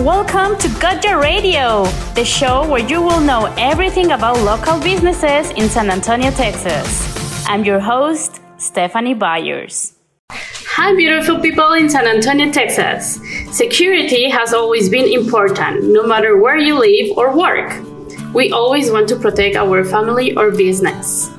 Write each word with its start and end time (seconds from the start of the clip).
Welcome 0.00 0.58
to 0.58 0.68
Gotcha 0.78 1.16
Radio, 1.16 1.84
the 2.14 2.24
show 2.24 2.68
where 2.68 2.86
you 2.86 3.00
will 3.00 3.18
know 3.18 3.46
everything 3.56 4.12
about 4.12 4.38
local 4.40 4.78
businesses 4.78 5.50
in 5.52 5.70
San 5.70 5.90
Antonio, 5.90 6.30
Texas. 6.30 7.46
I'm 7.48 7.64
your 7.64 7.80
host, 7.80 8.40
Stephanie 8.58 9.14
Byers. 9.14 9.94
Hi, 10.30 10.94
beautiful 10.94 11.40
people 11.40 11.72
in 11.72 11.88
San 11.88 12.06
Antonio, 12.06 12.52
Texas. 12.52 13.18
Security 13.50 14.28
has 14.28 14.52
always 14.52 14.90
been 14.90 15.10
important, 15.10 15.84
no 15.84 16.06
matter 16.06 16.36
where 16.38 16.58
you 16.58 16.78
live 16.78 17.16
or 17.16 17.34
work. 17.34 17.72
We 18.34 18.52
always 18.52 18.90
want 18.90 19.08
to 19.08 19.16
protect 19.16 19.56
our 19.56 19.82
family 19.82 20.36
or 20.36 20.50
business. 20.50 21.30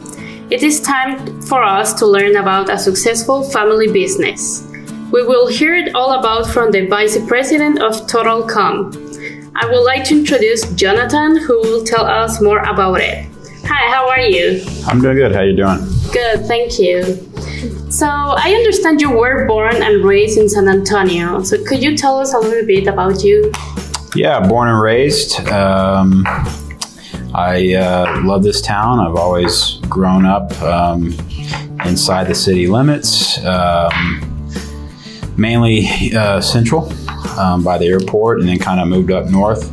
It 0.49 0.63
is 0.63 0.81
time 0.81 1.41
for 1.43 1.63
us 1.63 1.93
to 1.99 2.07
learn 2.07 2.35
about 2.37 2.71
a 2.71 2.79
successful 2.79 3.43
family 3.43 3.91
business. 3.91 4.66
We 5.11 5.25
will 5.25 5.47
hear 5.47 5.73
it 5.73 5.95
all 5.95 6.19
about 6.19 6.47
from 6.47 6.71
the 6.71 6.85
Vice 6.85 7.17
President 7.27 7.81
of 7.81 7.93
TotalCom. 8.07 9.53
I 9.55 9.65
would 9.65 9.85
like 9.85 10.03
to 10.05 10.19
introduce 10.19 10.69
Jonathan, 10.73 11.37
who 11.37 11.61
will 11.61 11.85
tell 11.85 12.05
us 12.05 12.41
more 12.41 12.59
about 12.59 12.99
it. 12.99 13.25
Hi, 13.63 13.89
how 13.89 14.09
are 14.09 14.19
you? 14.19 14.65
I'm 14.85 15.01
doing 15.01 15.15
good. 15.15 15.31
How 15.31 15.39
are 15.39 15.45
you 15.45 15.55
doing? 15.55 15.79
Good, 16.11 16.45
thank 16.45 16.77
you. 16.77 17.03
So, 17.89 18.05
I 18.05 18.51
understand 18.51 18.99
you 18.99 19.09
were 19.09 19.45
born 19.45 19.81
and 19.81 20.03
raised 20.03 20.37
in 20.37 20.49
San 20.49 20.67
Antonio. 20.67 21.41
So, 21.41 21.63
could 21.63 21.81
you 21.81 21.95
tell 21.95 22.19
us 22.19 22.33
a 22.33 22.39
little 22.39 22.65
bit 22.65 22.87
about 22.87 23.23
you? 23.23 23.53
Yeah, 24.13 24.45
born 24.45 24.67
and 24.67 24.81
raised. 24.81 25.39
Um, 25.47 26.25
I 27.33 27.75
uh, 27.75 28.21
love 28.25 28.43
this 28.43 28.61
town. 28.61 28.99
I've 28.99 29.15
always 29.15 29.79
grown 29.87 30.25
up 30.25 30.51
um, 30.61 31.17
inside 31.85 32.27
the 32.27 32.35
city 32.35 32.67
limits. 32.67 33.43
Um, 33.45 34.36
mainly 35.37 36.13
uh, 36.15 36.41
central 36.41 36.91
um, 37.37 37.63
by 37.63 37.77
the 37.77 37.85
airport, 37.85 38.39
and 38.39 38.49
then 38.49 38.59
kind 38.59 38.79
of 38.79 38.87
moved 38.87 39.11
up 39.11 39.27
north. 39.27 39.71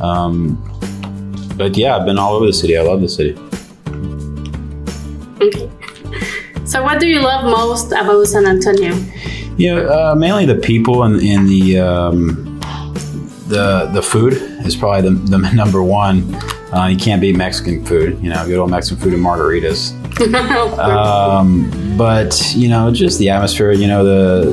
Um, 0.00 0.56
but 1.56 1.76
yeah, 1.76 1.96
I've 1.96 2.06
been 2.06 2.18
all 2.18 2.34
over 2.34 2.46
the 2.46 2.52
city. 2.52 2.76
I 2.76 2.82
love 2.82 3.00
the 3.00 3.08
city. 3.08 3.38
Okay. 5.42 5.70
So, 6.64 6.82
what 6.82 7.00
do 7.00 7.08
you 7.08 7.20
love 7.20 7.44
most 7.44 7.92
about 7.92 8.26
San 8.26 8.46
Antonio? 8.46 8.94
Yeah, 9.56 9.80
uh, 9.80 10.14
mainly 10.16 10.46
the 10.46 10.54
people 10.54 11.02
and, 11.02 11.20
and 11.20 11.48
the 11.48 11.78
um, 11.78 12.60
the 13.48 13.90
the 13.92 14.02
food 14.02 14.34
is 14.64 14.76
probably 14.76 15.10
the, 15.10 15.16
the 15.16 15.38
number 15.54 15.82
one. 15.82 16.34
Uh, 16.72 16.86
you 16.86 16.96
can't 16.96 17.20
beat 17.20 17.36
Mexican 17.36 17.84
food. 17.84 18.22
You 18.22 18.30
know, 18.30 18.46
good 18.46 18.58
old 18.58 18.70
Mexican 18.70 19.02
food 19.02 19.14
and 19.14 19.24
margaritas. 19.24 19.92
um, 20.78 21.70
but 21.96 22.52
you 22.54 22.68
know, 22.68 22.92
just 22.92 23.18
the 23.18 23.30
atmosphere. 23.30 23.72
You 23.72 23.86
know, 23.86 24.04
the 24.04 24.50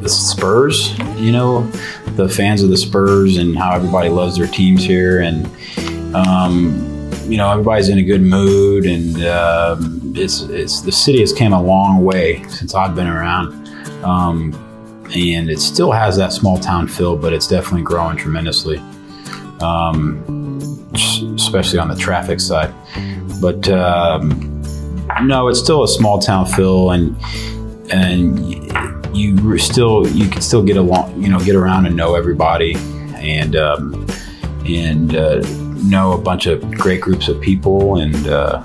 the 0.00 0.08
Spurs. 0.08 0.96
You 1.16 1.32
know, 1.32 1.66
the 2.16 2.28
fans 2.28 2.62
of 2.62 2.70
the 2.70 2.76
Spurs 2.76 3.36
and 3.38 3.56
how 3.56 3.74
everybody 3.74 4.08
loves 4.08 4.36
their 4.36 4.46
teams 4.46 4.84
here, 4.84 5.20
and 5.20 5.46
um, 6.14 7.10
you 7.26 7.36
know, 7.36 7.50
everybody's 7.50 7.88
in 7.88 7.98
a 7.98 8.02
good 8.02 8.22
mood, 8.22 8.86
and 8.86 9.24
um, 9.24 10.12
it's 10.14 10.42
it's 10.42 10.82
the 10.82 10.92
city 10.92 11.20
has 11.20 11.32
came 11.32 11.52
a 11.52 11.62
long 11.62 12.04
way 12.04 12.42
since 12.48 12.74
I've 12.74 12.94
been 12.94 13.08
around. 13.08 13.68
Um, 14.04 14.60
and 15.14 15.48
it 15.50 15.60
still 15.60 15.92
has 15.92 16.16
that 16.16 16.32
small 16.32 16.58
town 16.58 16.88
feel, 16.88 17.16
but 17.16 17.32
it's 17.32 17.46
definitely 17.46 17.82
growing 17.82 18.16
tremendously. 18.16 18.78
Um, 19.60 20.22
especially 21.34 21.78
on 21.78 21.88
the 21.88 21.96
traffic 21.96 22.40
side. 22.40 22.72
But 23.40 23.68
um, 23.68 24.53
no, 25.22 25.48
it's 25.48 25.58
still 25.58 25.84
a 25.84 25.88
small 25.88 26.18
town 26.18 26.46
feel, 26.46 26.90
and 26.90 27.16
and 27.92 28.38
you 29.16 29.58
still 29.58 30.06
you 30.08 30.28
can 30.28 30.42
still 30.42 30.62
get 30.62 30.76
along, 30.76 31.20
you 31.20 31.28
know, 31.28 31.38
get 31.40 31.54
around 31.54 31.86
and 31.86 31.96
know 31.96 32.14
everybody, 32.14 32.74
and 33.16 33.56
um, 33.56 34.06
and 34.66 35.14
uh, 35.14 35.40
know 35.84 36.12
a 36.12 36.18
bunch 36.18 36.46
of 36.46 36.70
great 36.72 37.00
groups 37.00 37.28
of 37.28 37.40
people, 37.40 37.96
and 37.96 38.26
uh, 38.28 38.62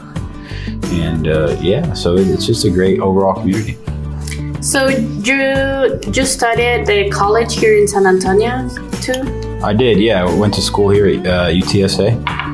and 0.86 1.28
uh, 1.28 1.56
yeah, 1.62 1.94
so 1.94 2.16
it's 2.16 2.46
just 2.46 2.66
a 2.66 2.70
great 2.70 3.00
overall 3.00 3.34
community. 3.34 3.78
So 4.62 4.90
you 4.90 6.00
just 6.12 6.34
studied 6.34 6.86
the 6.86 7.10
college 7.12 7.56
here 7.56 7.78
in 7.78 7.88
San 7.88 8.06
Antonio 8.06 8.68
too? 9.02 9.60
I 9.64 9.74
did, 9.74 10.00
yeah. 10.00 10.26
I 10.26 10.34
went 10.36 10.54
to 10.56 10.62
school 10.62 10.90
here 10.90 11.08
at 11.08 11.26
uh, 11.26 11.48
UTSA 11.48 12.49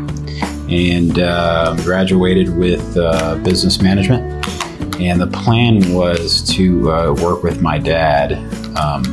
and 0.69 1.19
uh, 1.19 1.75
graduated 1.83 2.55
with 2.55 2.97
uh, 2.97 3.35
business 3.43 3.81
management. 3.81 4.23
And 4.99 5.19
the 5.19 5.27
plan 5.27 5.93
was 5.93 6.41
to 6.55 6.91
uh, 6.91 7.13
work 7.13 7.43
with 7.43 7.61
my 7.61 7.77
dad 7.77 8.33
um, 8.77 9.03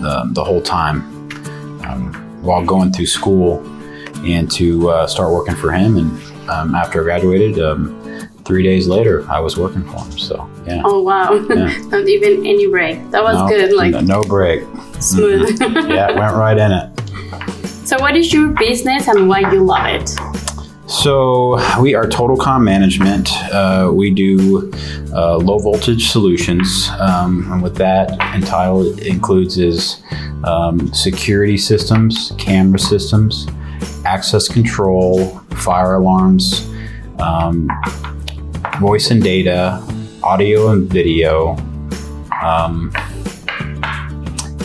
the, 0.00 0.28
the, 0.32 0.42
whole 0.42 0.60
time 0.60 1.00
um, 1.84 2.12
while 2.42 2.64
going 2.64 2.92
through 2.92 3.06
school 3.06 3.64
and 4.24 4.50
to 4.52 4.90
uh, 4.90 5.06
start 5.06 5.32
working 5.32 5.54
for 5.54 5.72
him. 5.72 5.96
And 5.96 6.50
um, 6.50 6.74
after 6.74 7.00
I 7.00 7.04
graduated, 7.04 7.60
um, 7.60 8.28
three 8.44 8.62
days 8.62 8.88
later, 8.88 9.28
I 9.30 9.38
was 9.38 9.56
working 9.56 9.84
for 9.84 9.98
him. 9.98 10.18
So, 10.18 10.50
yeah. 10.66 10.82
Oh, 10.84 11.02
wow. 11.02 11.32
Yeah. 11.34 11.76
Not 11.86 12.08
even 12.08 12.44
any 12.44 12.66
break. 12.66 12.98
That 13.10 13.22
was 13.22 13.36
no, 13.36 13.48
good. 13.48 13.72
Like, 13.72 14.04
no 14.04 14.22
break. 14.22 14.62
Smooth. 15.00 15.58
Mm-hmm. 15.58 15.90
yeah, 15.90 16.10
went 16.18 16.36
right 16.36 16.58
in 16.58 16.72
it. 16.72 16.90
So, 17.90 17.98
what 17.98 18.16
is 18.16 18.32
your 18.32 18.50
business 18.50 19.08
and 19.08 19.28
why 19.28 19.40
you 19.40 19.64
love 19.64 19.84
it? 19.86 20.14
So, 20.90 21.52
we 21.80 21.94
are 21.94 22.04
TotalCom 22.04 22.64
Management. 22.64 23.30
Uh, 23.54 23.92
we 23.94 24.10
do 24.10 24.72
uh, 25.12 25.36
low 25.36 25.60
voltage 25.60 26.10
solutions. 26.10 26.88
Um, 26.98 27.50
and 27.52 27.62
what 27.62 27.76
that 27.76 28.10
entitled 28.34 28.98
includes 28.98 29.56
is 29.56 30.02
um, 30.42 30.92
security 30.92 31.56
systems, 31.56 32.32
camera 32.38 32.80
systems, 32.80 33.46
access 34.04 34.48
control, 34.48 35.38
fire 35.58 35.94
alarms, 35.94 36.68
um, 37.20 37.70
voice 38.80 39.12
and 39.12 39.22
data, 39.22 39.80
audio 40.24 40.70
and 40.72 40.90
video. 40.90 41.56
Um, 42.42 42.92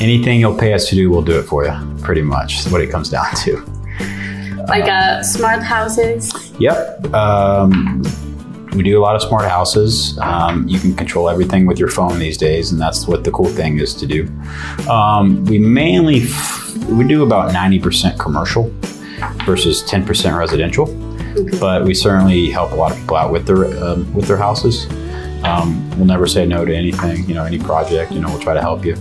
anything 0.01 0.39
you'll 0.39 0.57
pay 0.57 0.73
us 0.73 0.89
to 0.89 0.95
do, 0.95 1.11
we'll 1.11 1.21
do 1.21 1.37
it 1.37 1.43
for 1.43 1.65
you 1.65 1.97
pretty 2.01 2.23
much. 2.23 2.65
Is 2.65 2.71
what 2.71 2.81
it 2.81 2.89
comes 2.89 3.11
down 3.11 3.27
to. 3.43 3.74
Like 4.67 4.89
uh, 4.89 5.23
smart 5.23 5.63
houses. 5.63 6.33
Yep. 6.59 7.13
Um, 7.13 8.03
we 8.75 8.83
do 8.83 8.99
a 8.99 9.01
lot 9.01 9.15
of 9.15 9.21
smart 9.21 9.49
houses. 9.49 10.17
Um, 10.19 10.67
you 10.67 10.79
can 10.79 10.93
control 10.95 11.29
everything 11.29 11.65
with 11.65 11.79
your 11.79 11.89
phone 11.89 12.19
these 12.19 12.37
days, 12.37 12.71
and 12.71 12.81
that's 12.81 13.07
what 13.07 13.23
the 13.23 13.31
cool 13.31 13.47
thing 13.47 13.79
is 13.79 13.93
to 13.95 14.05
do. 14.05 14.27
Um, 14.89 15.45
we 15.45 15.57
mainly 15.57 16.23
f- 16.23 16.77
we 16.87 17.07
do 17.07 17.23
about 17.23 17.53
ninety 17.53 17.79
percent 17.79 18.19
commercial 18.19 18.73
versus 19.45 19.81
ten 19.83 20.05
percent 20.05 20.35
residential, 20.35 20.89
okay. 21.37 21.57
but 21.59 21.85
we 21.85 21.93
certainly 21.93 22.49
help 22.51 22.71
a 22.71 22.75
lot 22.75 22.91
of 22.91 22.97
people 22.97 23.15
out 23.15 23.31
with 23.31 23.45
their 23.47 23.65
um, 23.83 24.11
with 24.13 24.27
their 24.27 24.37
houses. 24.37 24.87
Um, 25.45 25.89
we'll 25.91 26.07
never 26.07 26.27
say 26.27 26.45
no 26.45 26.65
to 26.65 26.75
anything, 26.75 27.23
you 27.29 27.35
know, 27.35 27.45
any 27.45 27.59
project. 27.59 28.11
You 28.11 28.19
know, 28.19 28.29
we'll 28.29 28.39
try 28.39 28.55
to 28.55 28.61
help 28.61 28.83
you 28.83 28.95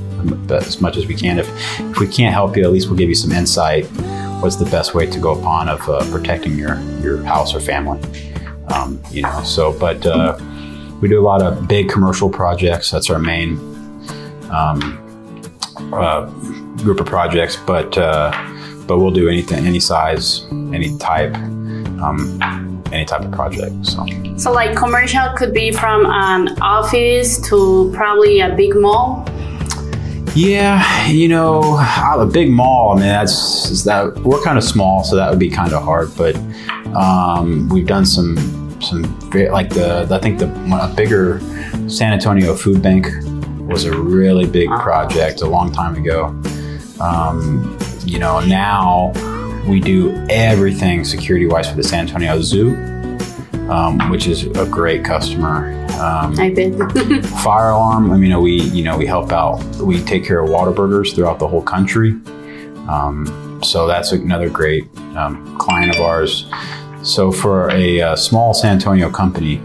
as 0.50 0.80
much 0.80 0.96
as 0.96 1.06
we 1.06 1.14
can. 1.14 1.38
If 1.38 1.48
if 1.80 1.98
we 1.98 2.06
can't 2.06 2.32
help 2.32 2.56
you, 2.56 2.64
at 2.64 2.70
least 2.70 2.88
we'll 2.88 2.98
give 2.98 3.08
you 3.08 3.14
some 3.14 3.32
insight. 3.32 3.88
What's 4.44 4.56
the 4.56 4.66
best 4.66 4.94
way 4.94 5.06
to 5.06 5.18
go 5.18 5.32
upon 5.32 5.70
of 5.70 5.88
uh, 5.88 6.04
protecting 6.10 6.58
your 6.58 6.78
your 7.00 7.24
house 7.24 7.54
or 7.54 7.60
family? 7.60 7.98
Um, 8.68 9.02
you 9.10 9.22
know, 9.22 9.42
so 9.42 9.72
but 9.72 10.04
uh, 10.04 10.38
we 11.00 11.08
do 11.08 11.18
a 11.18 11.24
lot 11.24 11.40
of 11.40 11.66
big 11.66 11.88
commercial 11.88 12.28
projects. 12.28 12.90
That's 12.90 13.08
our 13.08 13.18
main 13.18 13.56
um, 14.50 15.00
uh, 15.94 16.26
group 16.82 17.00
of 17.00 17.06
projects. 17.06 17.56
But 17.56 17.96
uh, 17.96 18.32
but 18.86 18.98
we'll 18.98 19.12
do 19.12 19.30
anything, 19.30 19.64
any 19.64 19.80
size, 19.80 20.44
any 20.50 20.94
type. 20.98 21.34
Um, 22.04 22.38
any 22.92 23.06
type 23.06 23.22
of 23.22 23.32
project. 23.32 23.74
So, 23.86 24.06
so 24.36 24.52
like 24.52 24.76
commercial 24.76 25.26
could 25.36 25.54
be 25.54 25.72
from 25.72 26.04
an 26.06 26.60
office 26.60 27.40
to 27.48 27.90
probably 27.94 28.40
a 28.40 28.54
big 28.54 28.76
mall. 28.76 29.26
Yeah, 30.34 31.06
you 31.06 31.28
know, 31.28 31.78
a 32.16 32.26
big 32.26 32.50
mall. 32.50 32.90
I 32.90 32.94
mean, 32.94 33.06
that's 33.06 33.84
that 33.84 34.16
we're 34.18 34.42
kind 34.42 34.58
of 34.58 34.64
small, 34.64 35.04
so 35.04 35.14
that 35.14 35.30
would 35.30 35.38
be 35.38 35.48
kind 35.48 35.72
of 35.72 35.84
hard. 35.84 36.10
But 36.16 36.34
um, 36.96 37.68
we've 37.68 37.86
done 37.86 38.04
some 38.04 38.36
some 38.80 39.02
like 39.30 39.70
the 39.70 40.08
I 40.10 40.18
think 40.18 40.40
the 40.40 40.48
a 40.74 40.92
bigger 40.94 41.40
San 41.88 42.12
Antonio 42.12 42.54
Food 42.56 42.82
Bank 42.82 43.06
was 43.60 43.84
a 43.84 43.96
really 43.96 44.46
big 44.46 44.68
uh-huh. 44.68 44.82
project 44.82 45.42
a 45.42 45.46
long 45.46 45.70
time 45.70 45.94
ago. 45.94 46.26
Um, 47.00 47.78
you 48.04 48.18
know, 48.18 48.40
now 48.40 49.12
we 49.68 49.78
do 49.78 50.14
everything 50.28 51.04
security 51.04 51.46
wise 51.46 51.70
for 51.70 51.76
the 51.76 51.84
San 51.84 52.00
Antonio 52.00 52.40
Zoo, 52.40 52.74
um, 53.70 54.10
which 54.10 54.26
is 54.26 54.46
a 54.46 54.66
great 54.66 55.04
customer. 55.04 55.83
Um, 56.00 56.38
I've 56.38 56.54
been. 56.54 57.22
fire 57.22 57.70
alarm. 57.70 58.10
I 58.10 58.16
mean, 58.16 58.40
we 58.42 58.62
you 58.62 58.84
know 58.84 58.96
we 58.96 59.06
help 59.06 59.32
out. 59.32 59.64
We 59.76 60.02
take 60.02 60.24
care 60.24 60.40
of 60.40 60.50
Whataburgers 60.50 61.14
throughout 61.14 61.38
the 61.38 61.48
whole 61.48 61.62
country. 61.62 62.10
Um, 62.88 63.60
so 63.62 63.86
that's 63.86 64.12
another 64.12 64.50
great 64.50 64.86
um, 65.16 65.56
client 65.58 65.94
of 65.94 66.00
ours. 66.00 66.46
So 67.02 67.30
for 67.32 67.70
a, 67.70 68.00
a, 68.00 68.16
small 68.16 68.54
San 68.54 68.72
Antonio 68.72 69.10
company, 69.10 69.62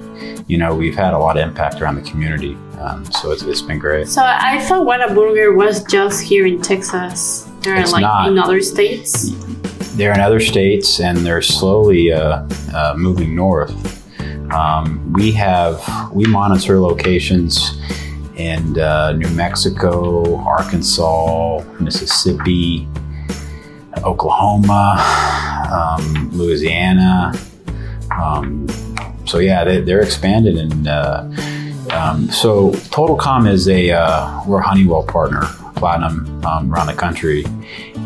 you 0.48 0.58
know 0.58 0.76
we've 0.76 0.96
had 0.96 1.14
a 1.14 1.18
lot 1.18 1.38
of 1.38 1.48
impact 1.48 1.82
around 1.82 1.96
the 1.96 2.10
community. 2.10 2.58
Um, 2.80 3.06
so 3.12 3.32
it's, 3.32 3.44
it's 3.44 3.62
been 3.62 3.80
great. 3.80 4.08
So 4.08 4.22
I 4.24 4.60
thought 4.62 4.88
Whataburger 4.88 5.56
was 5.56 5.84
just 5.84 6.24
here 6.24 6.46
in 6.46 6.62
Texas. 6.62 7.50
They're 7.62 7.76
It's 7.76 7.92
like 7.92 8.02
not. 8.02 8.30
in 8.30 8.38
other 8.38 8.62
states. 8.62 9.32
They're 9.96 10.14
in 10.14 10.22
other 10.22 10.40
states 10.40 11.02
and 11.02 11.18
they're 11.18 11.42
slowly 11.42 12.14
uh, 12.14 12.48
uh, 12.74 12.94
moving 12.96 13.36
north. 13.36 13.99
Um, 14.52 15.14
we 15.14 15.32
have 15.34 15.82
we 16.12 16.26
monitor 16.26 16.80
locations 16.80 17.80
in 18.36 18.80
uh, 18.80 19.12
New 19.14 19.30
Mexico, 19.30 20.38
Arkansas, 20.38 21.64
Mississippi, 21.80 22.88
Oklahoma, 24.04 25.04
um, 25.72 26.30
Louisiana. 26.32 27.34
Um, 28.12 28.68
so 29.26 29.40
yeah, 29.40 29.64
they, 29.64 29.82
they're 29.82 30.02
expanded 30.02 30.58
and 30.58 30.88
uh, 30.88 31.30
um, 31.92 32.30
so 32.30 32.72
TotalCom 32.72 33.50
is 33.50 33.68
a 33.68 33.92
uh, 33.92 34.42
we're 34.46 34.60
a 34.60 34.64
Honeywell 34.64 35.04
partner, 35.04 35.42
platinum 35.80 36.46
um, 36.46 36.74
around 36.74 36.88
the 36.88 36.94
country, 36.94 37.46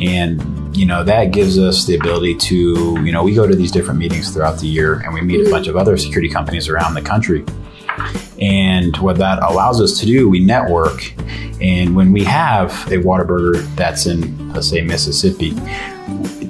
and 0.01 0.75
you 0.75 0.85
know 0.85 1.03
that 1.03 1.31
gives 1.31 1.59
us 1.59 1.85
the 1.85 1.95
ability 1.95 2.35
to 2.35 2.55
you 3.03 3.11
know 3.11 3.23
we 3.23 3.33
go 3.33 3.45
to 3.45 3.55
these 3.55 3.71
different 3.71 3.99
meetings 3.99 4.31
throughout 4.31 4.59
the 4.59 4.67
year 4.67 5.01
and 5.01 5.13
we 5.13 5.21
meet 5.21 5.45
a 5.45 5.49
bunch 5.49 5.67
of 5.67 5.75
other 5.75 5.97
security 5.97 6.29
companies 6.29 6.69
around 6.69 6.93
the 6.93 7.01
country. 7.01 7.43
And 8.41 8.97
what 8.97 9.17
that 9.17 9.41
allows 9.43 9.79
us 9.79 9.99
to 9.99 10.05
do, 10.05 10.27
we 10.27 10.39
network. 10.39 11.13
And 11.61 11.95
when 11.95 12.11
we 12.11 12.23
have 12.23 12.71
a 12.91 12.97
Whataburger 12.97 13.63
that's 13.75 14.05
in, 14.05 14.51
let's 14.51 14.67
say, 14.67 14.81
Mississippi, 14.81 15.51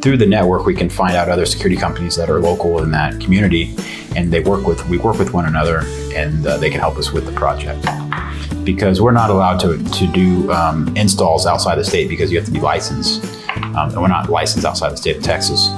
through 0.01 0.17
the 0.17 0.25
network, 0.25 0.65
we 0.65 0.73
can 0.73 0.89
find 0.89 1.15
out 1.15 1.29
other 1.29 1.45
security 1.45 1.77
companies 1.77 2.15
that 2.15 2.29
are 2.29 2.39
local 2.39 2.81
in 2.81 2.91
that 2.91 3.19
community, 3.21 3.75
and 4.15 4.33
they 4.33 4.39
work 4.39 4.65
with 4.65 4.85
we 4.89 4.97
work 4.97 5.19
with 5.19 5.33
one 5.33 5.45
another, 5.45 5.83
and 6.13 6.45
uh, 6.45 6.57
they 6.57 6.69
can 6.69 6.79
help 6.79 6.97
us 6.97 7.11
with 7.11 7.25
the 7.25 7.31
project. 7.31 7.85
Because 8.63 9.01
we're 9.01 9.11
not 9.11 9.29
allowed 9.29 9.59
to 9.61 9.77
to 9.77 10.07
do 10.07 10.51
um, 10.51 10.95
installs 10.95 11.45
outside 11.45 11.75
the 11.75 11.83
state 11.83 12.07
because 12.09 12.31
you 12.31 12.37
have 12.37 12.45
to 12.45 12.51
be 12.53 12.59
licensed. 12.59 13.23
Um, 13.75 13.89
and 13.89 14.01
we're 14.01 14.07
not 14.07 14.29
licensed 14.29 14.65
outside 14.65 14.91
the 14.91 14.97
state 14.97 15.17
of 15.17 15.23
Texas. 15.23 15.69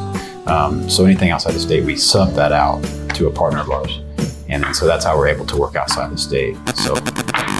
Um, 0.47 0.89
so 0.89 1.05
anything 1.05 1.31
outside 1.31 1.53
the 1.53 1.59
state, 1.59 1.83
we 1.83 1.95
sub 1.95 2.33
that 2.33 2.51
out 2.51 2.83
to 3.15 3.27
a 3.27 3.31
partner 3.31 3.61
of 3.61 3.69
ours, 3.69 3.99
and 4.47 4.63
then, 4.63 4.73
so 4.73 4.85
that's 4.85 5.03
how 5.05 5.17
we're 5.17 5.27
able 5.27 5.45
to 5.47 5.57
work 5.57 5.75
outside 5.75 6.11
the 6.11 6.17
state. 6.17 6.55
So 6.75 6.93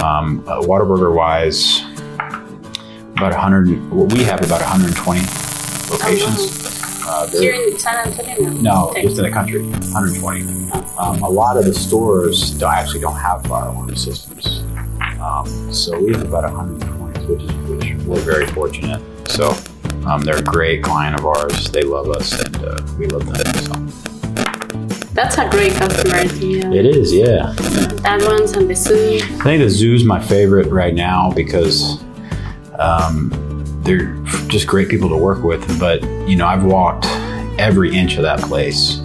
um, 0.03 0.43
uh, 0.47 0.61
Whataburger 0.61 1.13
wise, 1.13 1.81
about 3.17 3.31
100. 3.31 3.91
Well, 3.91 4.05
we 4.07 4.23
have 4.23 4.43
about 4.45 4.61
120 4.61 5.19
locations. 5.89 6.63
Uh, 7.07 7.27
Here 7.27 7.53
in 7.53 7.77
San 7.79 8.07
Antonio? 8.07 8.49
no, 8.61 8.91
Texas. 8.93 9.03
just 9.03 9.17
in 9.19 9.25
the 9.25 9.31
country, 9.31 9.61
120. 9.63 10.71
Um, 10.97 11.23
a 11.23 11.29
lot 11.29 11.55
of 11.57 11.65
the 11.65 11.73
stores 11.73 12.51
don't, 12.51 12.73
actually 12.73 12.99
don't 13.01 13.15
have 13.15 13.43
fire 13.45 13.69
alarm 13.69 13.95
systems. 13.95 14.63
Um, 15.25 15.73
so 15.73 15.99
we 15.99 16.11
have 16.11 16.21
about 16.21 16.43
120, 16.53 17.25
which 17.25 17.95
which 17.95 18.05
we're 18.05 18.19
very 18.19 18.45
fortunate. 18.45 19.01
So 19.27 19.55
um, 20.05 20.21
they're 20.21 20.37
a 20.37 20.43
great 20.43 20.83
client 20.83 21.17
of 21.19 21.25
ours. 21.25 21.71
They 21.71 21.81
love 21.81 22.09
us, 22.09 22.39
and 22.39 22.55
uh, 22.63 22.79
we 22.99 23.07
love 23.07 23.25
them. 23.25 23.55
So 23.55 23.73
That's 25.13 25.39
a 25.39 25.49
great 25.49 25.73
customer 25.73 26.13
idea. 26.15 26.71
it 26.71 26.85
is, 26.85 27.11
yeah. 27.11 27.53
That 28.03 28.21
one's 28.27 28.55
on 28.55 28.67
the 28.67 28.75
zoo. 28.75 29.19
I 29.23 29.43
think 29.43 29.63
the 29.63 29.69
zoo's 29.69 30.03
my 30.03 30.19
favorite 30.21 30.67
right 30.67 30.93
now 30.93 31.31
because 31.31 32.03
um, 32.77 33.31
they're 33.81 34.15
just 34.47 34.67
great 34.67 34.89
people 34.89 35.09
to 35.09 35.17
work 35.17 35.43
with. 35.43 35.79
But 35.79 36.03
you 36.27 36.35
know, 36.35 36.45
I've 36.45 36.63
walked 36.63 37.07
every 37.59 37.97
inch 37.97 38.17
of 38.17 38.21
that 38.21 38.41
place. 38.41 38.99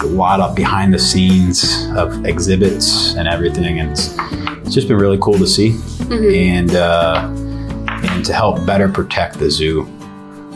A 0.00 0.06
lot 0.08 0.40
of 0.40 0.56
behind 0.56 0.92
the 0.92 0.98
scenes 0.98 1.86
of 1.96 2.26
exhibits 2.26 3.14
and 3.14 3.28
everything, 3.28 3.78
and 3.80 3.96
it's, 4.66 4.74
just 4.74 4.88
been 4.88 4.98
really 4.98 5.18
cool 5.20 5.38
to 5.38 5.46
see, 5.46 5.78
and 6.10 6.74
uh, 6.74 7.28
and 7.88 8.24
to 8.24 8.32
help 8.34 8.64
better 8.66 8.88
protect 8.88 9.38
the 9.38 9.50
zoo. 9.50 9.82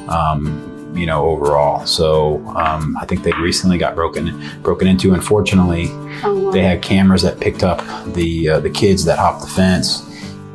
Um, 0.08 0.66
you 0.92 1.06
know, 1.06 1.24
overall. 1.30 1.86
So 1.86 2.44
um, 2.56 2.96
I 3.00 3.06
think 3.06 3.22
they 3.22 3.30
recently 3.34 3.78
got 3.78 3.94
broken 3.94 4.42
broken 4.62 4.88
into. 4.88 5.14
Unfortunately, 5.14 5.86
Oh, 6.24 6.36
wow. 6.46 6.50
they 6.50 6.62
had 6.64 6.82
cameras 6.82 7.22
that 7.22 7.38
picked 7.38 7.62
up 7.62 7.78
the 8.14 8.48
uh, 8.48 8.60
the 8.60 8.70
kids 8.70 9.04
that 9.04 9.16
hopped 9.18 9.42
the 9.42 9.46
fence, 9.46 10.02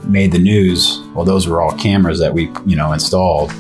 made 0.04 0.34
the 0.34 0.40
news. 0.40 1.02
Well, 1.16 1.24
those 1.24 1.48
were 1.48 1.62
all 1.62 1.72
cameras 1.72 2.20
that 2.20 2.34
we 2.34 2.52
you 2.66 2.76
know 2.76 2.92
installed, 2.92 3.54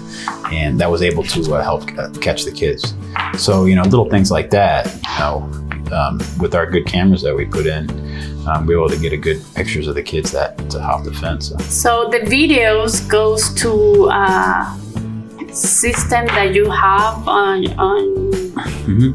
and 0.51 0.77
that 0.81 0.91
was 0.91 1.01
able 1.01 1.23
to 1.23 1.55
uh, 1.55 1.63
help 1.63 1.83
uh, 1.97 2.09
catch 2.19 2.43
the 2.43 2.51
kids. 2.51 2.93
So 3.37 3.65
you 3.65 3.75
know, 3.75 3.83
little 3.83 4.09
things 4.09 4.29
like 4.29 4.49
that. 4.49 4.93
You 4.95 5.19
know, 5.19 5.64
um, 5.91 6.19
with 6.39 6.55
our 6.55 6.65
good 6.65 6.85
cameras 6.85 7.21
that 7.23 7.35
we 7.35 7.45
put 7.45 7.65
in, 7.65 7.89
um, 8.47 8.65
we 8.65 8.75
were 8.75 8.81
able 8.85 8.89
to 8.95 8.99
get 9.01 9.13
a 9.13 9.17
good 9.17 9.41
pictures 9.55 9.87
of 9.87 9.95
the 9.95 10.03
kids 10.03 10.31
that 10.31 10.57
to 10.69 10.79
hop 10.81 11.03
the 11.03 11.13
fence. 11.13 11.51
So, 11.69 12.07
the 12.09 12.19
videos 12.19 13.07
goes 13.07 13.53
to 13.61 14.07
a 14.09 14.77
system 15.53 16.25
that 16.27 16.53
you 16.53 16.69
have 16.69 17.27
on 17.27 17.67
on 17.79 18.01
Mhm. 18.85 19.13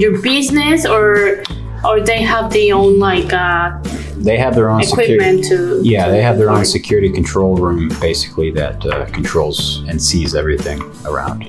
your 0.00 0.20
business, 0.22 0.86
or 0.86 1.42
or 1.84 2.00
they 2.00 2.22
have 2.22 2.50
their 2.52 2.74
own 2.74 2.98
like 2.98 3.32
uh, 3.32 3.70
They 4.16 4.36
have 4.36 4.54
their 4.56 4.68
own 4.70 4.82
security. 4.82 5.14
equipment 5.14 5.44
to. 5.48 5.80
Yeah, 5.84 6.08
they 6.08 6.22
have 6.22 6.38
their 6.38 6.50
own 6.50 6.64
security 6.64 7.10
control 7.10 7.54
room, 7.56 7.88
basically 8.00 8.50
that 8.52 8.84
uh, 8.86 9.04
controls 9.12 9.84
and 9.88 10.02
sees 10.02 10.34
everything 10.34 10.82
around. 11.06 11.46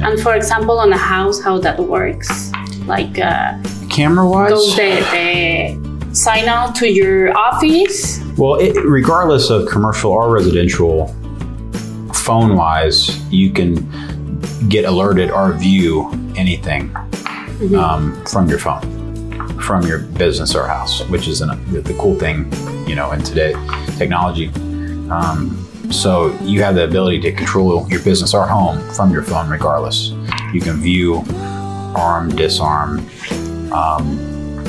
And 0.00 0.18
for 0.20 0.34
example, 0.34 0.78
on 0.80 0.92
a 0.92 0.96
house, 0.96 1.42
how 1.42 1.58
that 1.58 1.78
works, 1.78 2.50
like 2.86 3.18
uh, 3.18 3.58
Camera 3.90 4.28
wise, 4.28 4.50
goes 4.50 4.76
the, 4.76 5.00
the 5.12 6.14
sign 6.14 6.46
out 6.46 6.74
to 6.76 6.88
your 6.88 7.36
office. 7.36 8.20
Well, 8.36 8.56
it, 8.60 8.76
regardless 8.84 9.50
of 9.50 9.68
commercial 9.68 10.10
or 10.10 10.30
residential, 10.32 11.08
phone 12.12 12.56
wise, 12.56 13.20
you 13.32 13.50
can 13.50 13.88
get 14.68 14.84
alerted 14.84 15.30
or 15.30 15.52
view 15.52 16.10
anything 16.36 16.94
um, 17.76 18.24
from 18.26 18.48
your 18.48 18.58
phone, 18.58 19.60
from 19.60 19.86
your 19.86 19.98
business 20.00 20.54
or 20.54 20.66
house, 20.66 21.06
which 21.08 21.28
is 21.28 21.40
an, 21.40 21.50
the, 21.72 21.80
the 21.80 21.94
cool 21.94 22.18
thing, 22.18 22.50
you 22.88 22.94
know, 22.94 23.12
in 23.12 23.22
today 23.22 23.52
technology. 23.96 24.48
Um, 25.10 25.60
so 25.90 26.36
you 26.40 26.62
have 26.62 26.74
the 26.74 26.84
ability 26.84 27.20
to 27.20 27.32
control 27.32 27.86
your 27.90 28.02
business 28.02 28.34
or 28.34 28.46
home 28.46 28.80
from 28.94 29.12
your 29.12 29.22
phone, 29.22 29.48
regardless. 29.50 30.10
You 30.52 30.60
can 30.60 30.80
view, 30.80 31.22
arm, 31.96 32.34
disarm, 32.34 33.08
um, 33.72 34.64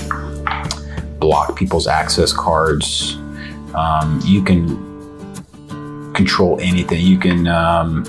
block 1.19 1.55
people's 1.55 1.87
access 1.87 2.31
cards. 2.33 3.17
Um, 3.73 4.21
you 4.23 4.43
can 4.43 4.65
control 6.13 6.59
anything. 6.61 7.05
You 7.05 7.19
can 7.19 7.47
um, 7.47 8.05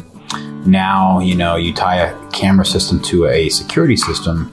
now, 0.67 1.21
you 1.21 1.35
know, 1.35 1.57
you 1.57 1.73
tie 1.73 1.97
a 1.97 2.31
camera 2.31 2.65
system 2.65 3.01
to 3.05 3.27
a 3.27 3.49
security 3.49 3.97
system, 3.97 4.53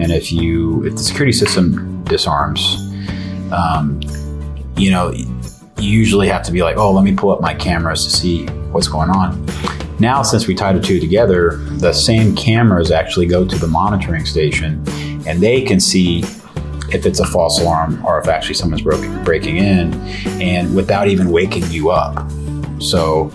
and 0.00 0.12
if 0.12 0.32
you 0.32 0.84
if 0.84 0.94
the 0.94 1.02
security 1.02 1.32
system 1.32 2.02
disarms, 2.04 2.76
um, 3.52 4.00
you 4.76 4.90
know, 4.90 5.12
you 5.12 5.98
usually 5.98 6.28
have 6.28 6.42
to 6.44 6.52
be 6.52 6.62
like, 6.62 6.76
oh, 6.76 6.92
let 6.92 7.04
me 7.04 7.14
pull 7.14 7.30
up 7.30 7.40
my 7.40 7.54
cameras 7.54 8.04
to 8.04 8.10
see 8.10 8.46
what's 8.72 8.88
going 8.88 9.10
on. 9.10 9.44
Now, 10.00 10.22
since 10.22 10.46
we 10.46 10.54
tied 10.54 10.76
the 10.76 10.80
two 10.80 10.98
together, 11.00 11.56
the 11.78 11.92
same 11.92 12.34
cameras 12.34 12.90
actually 12.90 13.26
go 13.26 13.44
to 13.46 13.56
the 13.56 13.66
monitoring 13.66 14.26
station, 14.26 14.82
and 15.26 15.40
they 15.40 15.62
can 15.62 15.80
see 15.80 16.24
if 16.92 17.06
it's 17.06 17.20
a 17.20 17.26
false 17.26 17.60
alarm 17.60 18.04
or 18.04 18.20
if 18.20 18.28
actually 18.28 18.54
someone's 18.54 18.82
broken, 18.82 19.22
breaking 19.24 19.56
in, 19.56 19.94
and 20.40 20.74
without 20.74 21.08
even 21.08 21.30
waking 21.30 21.64
you 21.70 21.90
up. 21.90 22.30
So 22.80 23.32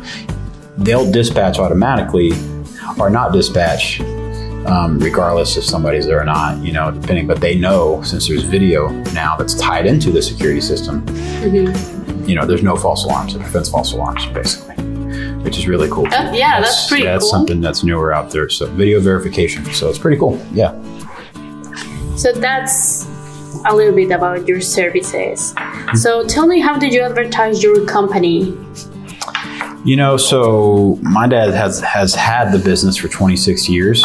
they'll 0.77 1.09
dispatch 1.09 1.59
automatically 1.59 2.31
or 2.99 3.09
not 3.09 3.31
dispatch, 3.33 3.99
um, 4.65 4.99
regardless 4.99 5.57
if 5.57 5.63
somebody's 5.63 6.05
there 6.05 6.21
or 6.21 6.25
not, 6.25 6.57
you 6.63 6.71
know, 6.71 6.91
depending. 6.91 7.25
But 7.25 7.41
they 7.41 7.55
know 7.55 8.01
since 8.03 8.27
there's 8.27 8.43
video 8.43 8.89
now 9.13 9.35
that's 9.35 9.55
tied 9.55 9.85
into 9.85 10.11
the 10.11 10.21
security 10.21 10.61
system, 10.61 11.05
you 12.27 12.35
know, 12.35 12.45
there's 12.45 12.63
no 12.63 12.75
false 12.75 13.05
alarms. 13.05 13.33
It 13.33 13.41
prevents 13.41 13.69
false 13.69 13.93
alarms, 13.93 14.25
basically, 14.27 14.68
which 15.43 15.57
is 15.57 15.67
really 15.67 15.89
cool. 15.89 16.03
That- 16.09 16.33
yeah, 16.35 16.61
that's 16.61 16.87
pretty 16.87 17.05
That's 17.05 17.23
cool. 17.23 17.31
something 17.31 17.61
that's 17.61 17.83
newer 17.83 18.13
out 18.13 18.29
there. 18.31 18.49
So 18.49 18.65
video 18.67 18.99
verification. 18.99 19.65
So 19.73 19.89
it's 19.89 19.97
pretty 19.99 20.17
cool. 20.17 20.39
Yeah. 20.53 20.71
So 22.15 22.31
that's 22.33 23.05
a 23.65 23.75
little 23.75 23.93
bit 23.95 24.11
about 24.11 24.47
your 24.47 24.61
services. 24.61 25.53
So 25.95 26.25
tell 26.27 26.45
me, 26.47 26.59
how 26.59 26.77
did 26.77 26.93
you 26.93 27.01
advertise 27.01 27.63
your 27.63 27.85
company? 27.85 28.55
You 29.85 29.95
know, 29.95 30.17
so 30.17 30.99
my 31.01 31.25
dad 31.27 31.53
has 31.53 31.79
has 31.81 32.13
had 32.13 32.51
the 32.51 32.59
business 32.59 32.97
for 32.97 33.07
26 33.07 33.69
years. 33.69 34.03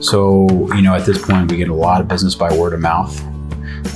So 0.00 0.46
you 0.74 0.82
know, 0.82 0.94
at 0.94 1.04
this 1.04 1.18
point, 1.24 1.50
we 1.50 1.56
get 1.56 1.68
a 1.68 1.74
lot 1.74 2.00
of 2.00 2.06
business 2.08 2.34
by 2.36 2.52
word 2.56 2.72
of 2.74 2.80
mouth. 2.80 3.20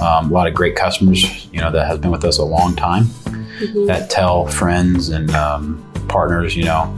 Um, 0.00 0.30
a 0.30 0.34
lot 0.34 0.48
of 0.48 0.54
great 0.54 0.74
customers, 0.74 1.46
you 1.52 1.60
know, 1.60 1.70
that 1.70 1.86
has 1.86 1.98
been 2.00 2.10
with 2.10 2.24
us 2.24 2.38
a 2.38 2.44
long 2.44 2.74
time, 2.74 3.06
that 3.86 4.08
tell 4.10 4.46
friends 4.46 5.08
and 5.08 5.30
um, 5.32 5.84
partners, 6.08 6.56
you 6.56 6.64
know. 6.64 6.96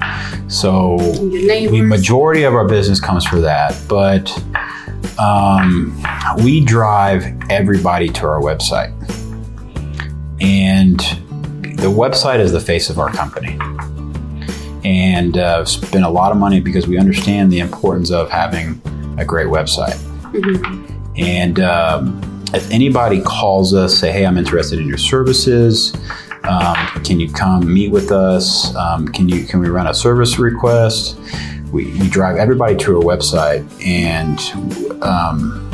So 0.48 0.96
the 0.98 1.82
majority 1.82 2.44
of 2.44 2.54
our 2.54 2.66
business 2.66 3.00
comes 3.00 3.24
for 3.24 3.40
that, 3.40 3.76
but 3.88 4.30
um, 5.18 6.00
we 6.44 6.64
drive 6.64 7.24
everybody 7.50 8.08
to 8.10 8.26
our 8.26 8.40
website. 8.40 8.92
and 10.40 11.00
the 11.78 11.88
website 11.92 12.40
is 12.40 12.52
the 12.52 12.60
face 12.60 12.90
of 12.90 12.98
our 12.98 13.10
company. 13.10 13.58
And 14.84 15.36
uh, 15.36 15.64
spent 15.64 16.04
a 16.04 16.08
lot 16.08 16.30
of 16.30 16.38
money 16.38 16.60
because 16.60 16.86
we 16.86 16.96
understand 16.96 17.50
the 17.50 17.58
importance 17.58 18.10
of 18.10 18.30
having 18.30 18.80
a 19.18 19.24
great 19.24 19.48
website. 19.48 19.98
And 21.18 21.58
um, 21.60 22.20
if 22.54 22.70
anybody 22.70 23.20
calls 23.20 23.74
us, 23.74 23.98
say, 23.98 24.12
"Hey, 24.12 24.24
I'm 24.24 24.36
interested 24.38 24.78
in 24.78 24.86
your 24.86 24.98
services. 24.98 25.92
Um, 26.46 27.04
can 27.04 27.18
you 27.18 27.30
come 27.30 27.72
meet 27.72 27.90
with 27.90 28.12
us? 28.12 28.74
Um, 28.76 29.08
can 29.08 29.28
you 29.28 29.44
can 29.44 29.60
we 29.60 29.68
run 29.68 29.86
a 29.86 29.94
service 29.94 30.38
request?" 30.38 31.18
We, 31.72 31.86
we 31.98 32.08
drive 32.08 32.36
everybody 32.36 32.76
to 32.76 32.96
our 32.96 33.02
website, 33.02 33.66
and 33.84 34.38
um, 35.02 35.68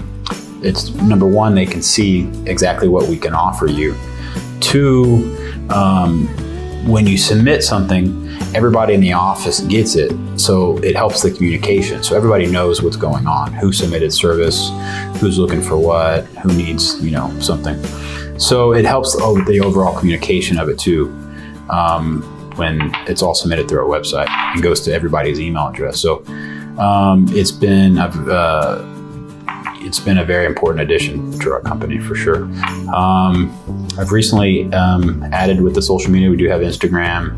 it's 0.62 0.90
number 0.94 1.26
one, 1.26 1.54
they 1.54 1.66
can 1.66 1.82
see 1.82 2.30
exactly 2.46 2.88
what 2.88 3.08
we 3.08 3.18
can 3.18 3.34
offer 3.34 3.66
you. 3.66 3.94
Two, 4.60 5.36
um, 5.68 6.26
when 6.86 7.06
you 7.06 7.18
submit 7.18 7.62
something, 7.62 8.28
everybody 8.54 8.94
in 8.94 9.00
the 9.00 9.12
office 9.12 9.60
gets 9.60 9.96
it, 9.96 10.12
so 10.36 10.78
it 10.78 10.96
helps 10.96 11.22
the 11.22 11.30
communication. 11.30 12.02
So 12.02 12.16
everybody 12.16 12.46
knows 12.46 12.82
what's 12.82 12.96
going 12.96 13.26
on, 13.26 13.52
who 13.52 13.72
submitted 13.72 14.12
service, 14.12 14.70
who's 15.20 15.38
looking 15.38 15.60
for 15.60 15.76
what, 15.76 16.24
who 16.42 16.52
needs 16.54 17.02
you 17.04 17.10
know 17.10 17.38
something. 17.40 17.76
So 18.42 18.72
it 18.72 18.84
helps 18.84 19.14
the 19.14 19.60
overall 19.64 19.96
communication 19.98 20.58
of 20.58 20.68
it 20.68 20.78
too. 20.78 21.08
Um, 21.70 22.22
when 22.56 22.90
it's 23.06 23.22
all 23.22 23.34
submitted 23.34 23.66
through 23.68 23.78
our 23.78 23.86
website 24.00 24.28
and 24.28 24.62
goes 24.62 24.80
to 24.80 24.92
everybody's 24.92 25.40
email 25.40 25.68
address. 25.68 26.00
So 26.00 26.22
um, 26.78 27.26
it's 27.30 27.50
been 27.50 27.96
uh, 27.98 28.88
it's 29.80 29.98
been 30.00 30.18
a 30.18 30.24
very 30.24 30.44
important 30.46 30.82
addition 30.82 31.38
to 31.40 31.52
our 31.52 31.60
company 31.60 31.98
for 31.98 32.14
sure. 32.14 32.44
Um, 32.94 33.52
I've 33.98 34.12
recently 34.12 34.70
um, 34.74 35.22
added 35.32 35.60
with 35.60 35.74
the 35.74 35.82
social 35.82 36.10
media. 36.10 36.28
We 36.30 36.36
do 36.36 36.48
have 36.48 36.60
Instagram, 36.60 37.36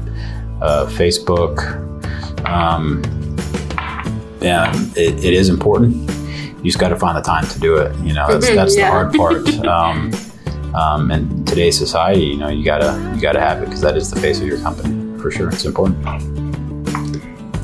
uh, 0.61 0.87
Facebook. 0.87 1.81
Um, 2.49 3.03
yeah, 4.41 4.73
it, 4.97 5.25
it 5.25 5.33
is 5.35 5.49
important. 5.49 5.95
You 6.59 6.65
just 6.71 6.79
got 6.79 6.89
to 6.89 6.97
find 6.97 7.17
the 7.17 7.23
time 7.23 7.47
to 7.47 7.61
do 7.61 7.77
it. 7.77 7.95
You 8.01 8.15
know, 8.15 8.27
that's 8.27 8.49
that's 8.55 8.77
Yeah. 8.77 8.87
the 8.87 8.91
hard 8.91 9.13
part. 9.15 9.49
Um, 9.67 10.11
um, 10.75 11.11
in 11.11 11.45
today's 11.45 11.79
society, 11.79 12.25
you 12.25 12.37
know, 12.37 12.49
you 12.49 12.65
gotta 12.65 13.13
you 13.15 13.21
gotta 13.21 13.41
have 13.41 13.63
it 13.63 13.67
because 13.67 13.81
that 13.81 13.97
is 13.97 14.11
the 14.11 14.21
face 14.21 14.41
of 14.41 14.47
your 14.47 14.59
company 14.59 15.19
for 15.21 15.31
sure. 15.31 15.49
It's 15.49 15.65
important. 15.65 15.97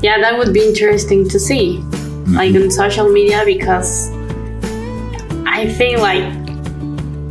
Yeah, 0.01 0.19
that 0.19 0.37
would 0.37 0.53
be 0.53 0.67
interesting 0.67 1.27
to 1.29 1.39
see, 1.39 1.77
mm-hmm. 1.77 2.35
like 2.35 2.55
on 2.55 2.71
social 2.71 3.09
media, 3.09 3.43
because 3.45 4.09
I 5.45 5.69
think 5.77 5.99
like 5.99 6.23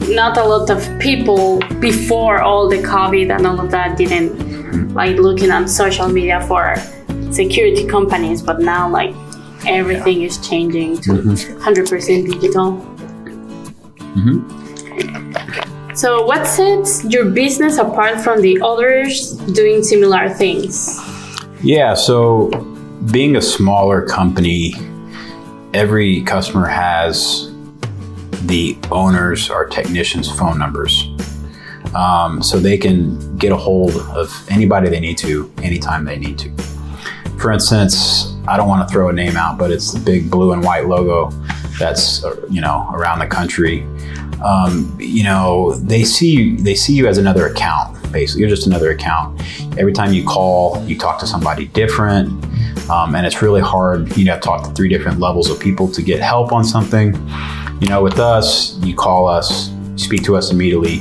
not 0.08 0.36
a 0.36 0.44
lot 0.44 0.70
of 0.70 0.80
people 0.98 1.58
before 1.80 2.42
all 2.42 2.68
the 2.68 2.78
COVID 2.78 3.34
and 3.34 3.46
all 3.46 3.60
of 3.60 3.70
that 3.70 3.96
didn't 3.96 4.30
mm-hmm. 4.30 4.92
like 4.92 5.16
looking 5.16 5.50
on 5.50 5.66
social 5.66 6.08
media 6.08 6.40
for 6.46 6.76
security 7.32 7.86
companies, 7.86 8.42
but 8.42 8.60
now 8.60 8.88
like 8.88 9.14
everything 9.66 10.22
is 10.22 10.38
changing 10.46 10.98
to 10.98 11.10
mm-hmm. 11.10 11.60
100% 11.60 12.40
digital. 12.40 12.86
So, 16.00 16.24
what 16.24 16.46
sets 16.46 17.04
your 17.04 17.26
business 17.26 17.76
apart 17.76 18.22
from 18.22 18.40
the 18.40 18.58
others 18.62 19.32
doing 19.52 19.82
similar 19.82 20.30
things? 20.30 20.98
Yeah, 21.62 21.92
so 21.92 22.48
being 23.12 23.36
a 23.36 23.42
smaller 23.42 24.06
company, 24.06 24.72
every 25.74 26.22
customer 26.22 26.66
has 26.68 27.52
the 28.46 28.78
owners 28.90 29.50
or 29.50 29.66
technicians' 29.66 30.30
phone 30.30 30.58
numbers. 30.58 31.06
Um, 31.94 32.42
so 32.42 32.58
they 32.58 32.78
can 32.78 33.36
get 33.36 33.52
a 33.52 33.56
hold 33.58 33.94
of 34.16 34.32
anybody 34.48 34.88
they 34.88 35.00
need 35.00 35.18
to 35.18 35.52
anytime 35.62 36.06
they 36.06 36.16
need 36.16 36.38
to. 36.38 36.50
For 37.36 37.52
instance, 37.52 38.34
I 38.48 38.56
don't 38.56 38.68
want 38.68 38.88
to 38.88 38.90
throw 38.90 39.10
a 39.10 39.12
name 39.12 39.36
out, 39.36 39.58
but 39.58 39.70
it's 39.70 39.92
the 39.92 40.00
big 40.00 40.30
blue 40.30 40.54
and 40.54 40.64
white 40.64 40.86
logo 40.86 41.30
that's 41.78 42.24
uh, 42.24 42.36
you 42.48 42.60
know 42.60 42.88
around 42.94 43.18
the 43.18 43.26
country. 43.26 43.86
Um, 44.42 44.96
you 44.98 45.24
know 45.24 45.74
they 45.74 46.04
see 46.04 46.30
you, 46.30 46.56
they 46.56 46.74
see 46.74 46.94
you 46.94 47.06
as 47.06 47.18
another 47.18 47.46
account. 47.46 47.96
Basically, 48.12 48.40
you're 48.40 48.50
just 48.50 48.66
another 48.66 48.90
account. 48.90 49.40
Every 49.78 49.92
time 49.92 50.12
you 50.12 50.24
call, 50.24 50.82
you 50.84 50.98
talk 50.98 51.20
to 51.20 51.26
somebody 51.26 51.66
different, 51.66 52.28
um, 52.90 53.14
and 53.14 53.26
it's 53.26 53.42
really 53.42 53.60
hard. 53.60 54.16
You 54.16 54.24
know, 54.24 54.34
to 54.34 54.40
talk 54.40 54.64
to 54.64 54.70
three 54.70 54.88
different 54.88 55.20
levels 55.20 55.50
of 55.50 55.60
people 55.60 55.88
to 55.92 56.02
get 56.02 56.20
help 56.20 56.52
on 56.52 56.64
something. 56.64 57.14
You 57.80 57.88
know, 57.88 58.02
with 58.02 58.18
us, 58.18 58.76
you 58.78 58.94
call 58.94 59.28
us, 59.28 59.70
speak 59.96 60.22
to 60.24 60.36
us 60.36 60.50
immediately. 60.50 61.00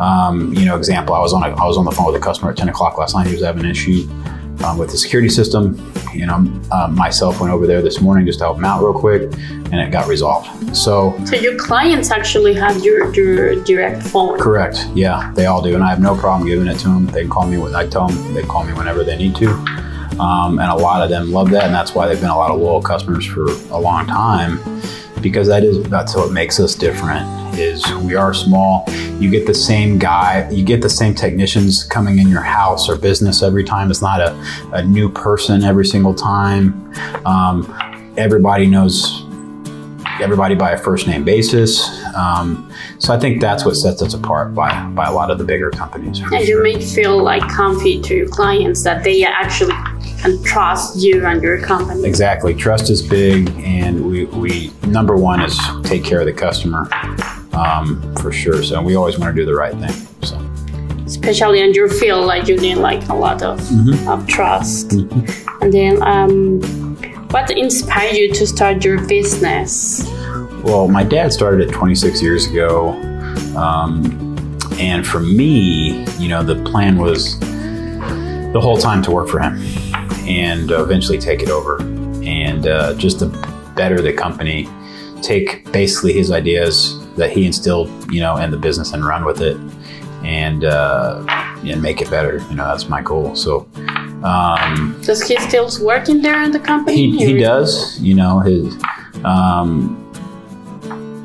Um, 0.00 0.52
you 0.52 0.66
know, 0.66 0.76
example, 0.76 1.14
I 1.14 1.20
was 1.20 1.32
on 1.32 1.42
a, 1.42 1.48
I 1.56 1.64
was 1.64 1.78
on 1.78 1.84
the 1.84 1.90
phone 1.90 2.06
with 2.06 2.16
a 2.16 2.24
customer 2.24 2.50
at 2.50 2.56
10 2.56 2.68
o'clock 2.68 2.98
last 2.98 3.14
night. 3.14 3.26
He 3.26 3.32
was 3.32 3.42
having 3.42 3.64
an 3.64 3.70
issue 3.70 4.06
um, 4.64 4.78
with 4.78 4.90
the 4.90 4.96
security 4.96 5.28
system. 5.28 5.76
You 6.14 6.26
know, 6.26 6.46
uh, 6.72 6.88
myself 6.88 7.40
went 7.40 7.52
over 7.52 7.66
there 7.66 7.82
this 7.82 8.00
morning 8.00 8.24
just 8.26 8.38
to 8.38 8.46
help 8.46 8.56
him 8.56 8.64
out 8.64 8.80
real 8.80 8.94
quick, 8.94 9.22
and 9.70 9.74
it 9.74 9.90
got 9.90 10.08
resolved. 10.08 10.74
So, 10.74 11.14
So 11.26 11.36
your 11.36 11.56
clients 11.58 12.10
actually 12.10 12.54
have 12.54 12.82
your, 12.82 13.12
your 13.14 13.62
direct 13.64 14.02
phone. 14.02 14.38
correct, 14.38 14.86
yeah, 14.94 15.30
they 15.34 15.44
all 15.46 15.60
do, 15.60 15.74
and 15.74 15.84
I 15.84 15.90
have 15.90 16.00
no 16.00 16.16
problem 16.16 16.48
giving 16.48 16.68
it 16.68 16.78
to 16.78 16.88
them. 16.88 17.06
They 17.06 17.22
can 17.22 17.30
call 17.30 17.46
me 17.46 17.58
when 17.58 17.74
I 17.74 17.86
tell 17.86 18.08
them 18.08 18.34
they 18.34 18.42
call 18.42 18.64
me 18.64 18.72
whenever 18.72 19.04
they 19.04 19.16
need 19.18 19.36
to, 19.36 19.50
um, 20.18 20.58
and 20.58 20.70
a 20.70 20.74
lot 20.76 21.02
of 21.02 21.10
them 21.10 21.30
love 21.32 21.50
that, 21.50 21.64
and 21.64 21.74
that's 21.74 21.94
why 21.94 22.08
they've 22.08 22.20
been 22.20 22.30
a 22.30 22.36
lot 22.36 22.50
of 22.50 22.58
loyal 22.58 22.80
customers 22.80 23.26
for 23.26 23.44
a 23.70 23.78
long 23.78 24.06
time. 24.06 24.58
Because 25.20 25.48
that 25.48 25.64
is 25.64 25.82
that's 25.84 26.14
what 26.14 26.32
makes 26.32 26.60
us 26.60 26.74
different. 26.74 27.26
Is 27.58 27.84
we 27.96 28.14
are 28.14 28.34
small. 28.34 28.84
You 29.18 29.30
get 29.30 29.46
the 29.46 29.54
same 29.54 29.98
guy, 29.98 30.48
you 30.50 30.62
get 30.62 30.82
the 30.82 30.90
same 30.90 31.14
technicians 31.14 31.84
coming 31.84 32.18
in 32.18 32.28
your 32.28 32.42
house 32.42 32.88
or 32.88 32.96
business 32.96 33.42
every 33.42 33.64
time. 33.64 33.90
It's 33.90 34.02
not 34.02 34.20
a, 34.20 34.34
a 34.72 34.84
new 34.84 35.10
person 35.10 35.64
every 35.64 35.86
single 35.86 36.14
time. 36.14 36.92
Um, 37.24 38.14
everybody 38.16 38.66
knows 38.66 39.26
everybody 40.20 40.54
by 40.54 40.72
a 40.72 40.78
first 40.78 41.06
name 41.06 41.24
basis. 41.24 41.88
Um, 42.14 42.70
so 42.98 43.12
I 43.12 43.18
think 43.18 43.40
that's 43.40 43.64
what 43.64 43.74
sets 43.74 44.02
us 44.02 44.14
apart 44.14 44.54
by, 44.54 44.86
by 44.90 45.06
a 45.06 45.12
lot 45.12 45.30
of 45.30 45.38
the 45.38 45.44
bigger 45.44 45.70
companies. 45.70 46.20
And 46.20 46.30
you 46.32 46.46
sure. 46.46 46.62
make 46.62 46.82
feel 46.82 47.22
like 47.22 47.42
comfy 47.48 48.00
to 48.02 48.14
your 48.14 48.28
clients 48.28 48.82
that 48.84 49.04
they 49.04 49.24
actually 49.24 49.74
can 50.18 50.42
trust 50.42 50.96
you 50.98 51.24
and 51.26 51.42
your 51.42 51.60
company. 51.60 52.04
Exactly. 52.04 52.54
Trust 52.54 52.90
is 52.90 53.02
big, 53.02 53.48
and 53.58 54.06
we, 54.06 54.24
we 54.26 54.72
number 54.86 55.16
one 55.16 55.40
is 55.40 55.58
take 55.82 56.04
care 56.04 56.20
of 56.20 56.26
the 56.26 56.32
customer 56.32 56.88
um, 57.52 58.14
for 58.16 58.32
sure. 58.32 58.62
So 58.62 58.82
we 58.82 58.96
always 58.96 59.18
want 59.18 59.34
to 59.34 59.40
do 59.40 59.46
the 59.46 59.54
right 59.54 59.74
thing. 59.74 60.08
So 60.22 60.36
Especially 61.06 61.62
and 61.62 61.74
you 61.74 61.88
feel 61.88 62.24
like 62.24 62.48
you 62.48 62.56
need 62.56 62.76
like 62.76 63.08
a 63.08 63.14
lot 63.14 63.42
of, 63.42 63.60
of 64.08 64.26
trust. 64.26 64.92
And 64.92 65.72
then 65.72 66.02
um, 66.02 66.60
what 67.30 67.48
inspired 67.50 68.16
you 68.16 68.32
to 68.34 68.46
start 68.46 68.84
your 68.84 69.06
business? 69.06 70.04
Well, 70.64 70.88
my 70.88 71.04
dad 71.04 71.32
started 71.32 71.68
it 71.68 71.72
26 71.72 72.20
years 72.22 72.46
ago. 72.48 72.90
Um, 73.56 74.46
and 74.78 75.06
for 75.06 75.20
me, 75.20 76.04
you 76.18 76.28
know, 76.28 76.42
the 76.42 76.56
plan 76.64 76.98
was 76.98 77.38
the 77.38 78.60
whole 78.60 78.76
time 78.76 79.00
to 79.02 79.10
work 79.12 79.28
for 79.28 79.38
him 79.38 79.56
and 80.26 80.72
uh, 80.72 80.82
eventually 80.82 81.18
take 81.18 81.42
it 81.42 81.48
over 81.48 81.80
and 82.22 82.66
uh, 82.66 82.94
just 82.94 83.20
to 83.20 83.26
better 83.74 84.00
the 84.00 84.12
company, 84.12 84.68
take 85.22 85.70
basically 85.72 86.12
his 86.12 86.30
ideas 86.30 86.98
that 87.14 87.30
he 87.30 87.46
instilled, 87.46 87.88
you 88.12 88.20
know, 88.20 88.36
in 88.36 88.50
the 88.50 88.56
business 88.56 88.92
and 88.92 89.04
run 89.04 89.24
with 89.24 89.40
it 89.40 89.56
and, 90.24 90.64
uh, 90.64 91.24
and 91.64 91.80
make 91.80 92.00
it 92.00 92.10
better. 92.10 92.38
You 92.50 92.56
know, 92.56 92.64
that's 92.64 92.88
my 92.88 93.00
goal. 93.02 93.34
So, 93.36 93.68
um, 94.24 94.98
Does 95.02 95.22
he 95.22 95.36
still 95.40 95.70
working 95.82 96.22
there 96.22 96.42
in 96.42 96.50
the 96.50 96.58
company? 96.58 97.10
he, 97.10 97.26
he 97.26 97.38
does, 97.38 98.00
you 98.00 98.14
know, 98.14 98.40
his 98.40 98.74
um, 99.24 100.02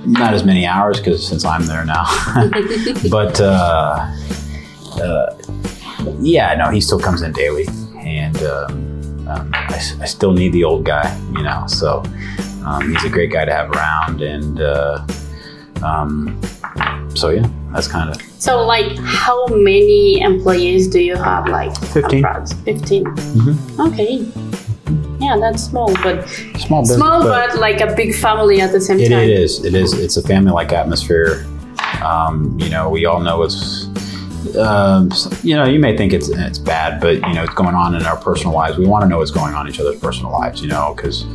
not 0.06 0.34
as 0.34 0.44
many 0.44 0.66
hours 0.66 1.00
because 1.00 1.26
since 1.26 1.46
I'm 1.46 1.66
there 1.66 1.86
now, 1.86 2.06
but 3.10 3.40
uh, 3.40 4.12
uh, 5.02 5.38
yeah, 6.20 6.56
no, 6.56 6.70
he 6.70 6.82
still 6.82 7.00
comes 7.00 7.22
in 7.22 7.32
daily, 7.34 7.68
and 8.00 8.42
um, 8.44 8.91
um, 9.32 9.50
I, 9.54 9.76
s- 9.76 9.96
I 10.02 10.06
still 10.06 10.34
need 10.34 10.52
the 10.54 10.64
old 10.64 10.84
guy, 10.86 11.16
you 11.36 11.44
know. 11.44 11.64
So 11.68 12.04
um, 12.66 12.92
he's 12.94 13.04
a 13.06 13.10
great 13.10 13.32
guy 13.32 13.46
to 13.46 13.54
have 13.54 13.70
around, 13.72 14.22
and 14.22 14.60
uh, 14.62 15.06
um, 15.84 16.40
so 17.16 17.30
yeah, 17.30 17.48
that's 17.74 17.88
kind 17.88 18.10
of 18.10 18.22
So, 18.40 18.64
like, 18.66 18.98
how 19.04 19.46
many 19.48 20.22
employees 20.22 20.88
do 20.88 21.00
you 21.00 21.16
have? 21.16 21.48
Like, 21.48 21.76
15. 21.88 22.24
approx- 22.24 22.64
15. 22.66 23.04
Mm-hmm. 23.06 23.82
Okay. 23.82 24.26
Yeah, 25.20 25.38
that's 25.40 25.64
small, 25.64 25.94
but 26.02 26.28
small 26.58 26.82
business. 26.82 26.98
small, 26.98 27.22
but, 27.24 27.58
like 27.60 27.80
a 27.82 27.94
big 27.96 28.16
family 28.16 28.60
at 28.62 28.72
the 28.72 28.82
same 28.82 29.00
It, 29.00 29.10
time. 29.10 29.20
it 29.20 29.30
is. 29.30 29.64
It 29.64 29.76
is. 29.76 29.94
It's 29.94 30.18
a 30.18 30.22
family-like 30.24 30.72
atmosphere. 30.74 31.46
Um, 32.04 32.58
you 32.60 32.70
know, 32.70 32.90
we 32.90 33.06
all 33.06 33.20
know 33.20 33.44
it's. 33.44 33.86
Um, 34.58 35.12
you 35.44 35.56
know, 35.56 35.66
you 35.66 35.80
may 35.80 35.96
think 35.96 36.14
it's 36.14 36.30
it's 36.30 36.58
bad, 36.58 37.00
but 37.00 37.16
you 37.16 37.34
know, 37.34 37.44
it's 37.44 37.54
going 37.54 37.76
on 37.76 37.96
in 37.96 38.04
our 38.04 38.18
personal 38.18 38.54
lives. 38.54 38.78
We 38.78 38.88
want 38.88 39.04
to 39.04 39.10
know 39.10 39.18
what's 39.18 39.32
going 39.32 39.54
on 39.54 39.68
in 39.68 39.74
each 39.74 39.80
other's 39.80 40.00
personal 40.00 40.32
lives. 40.32 40.62
You 40.62 40.68
know, 40.68 40.94
because 40.96 41.26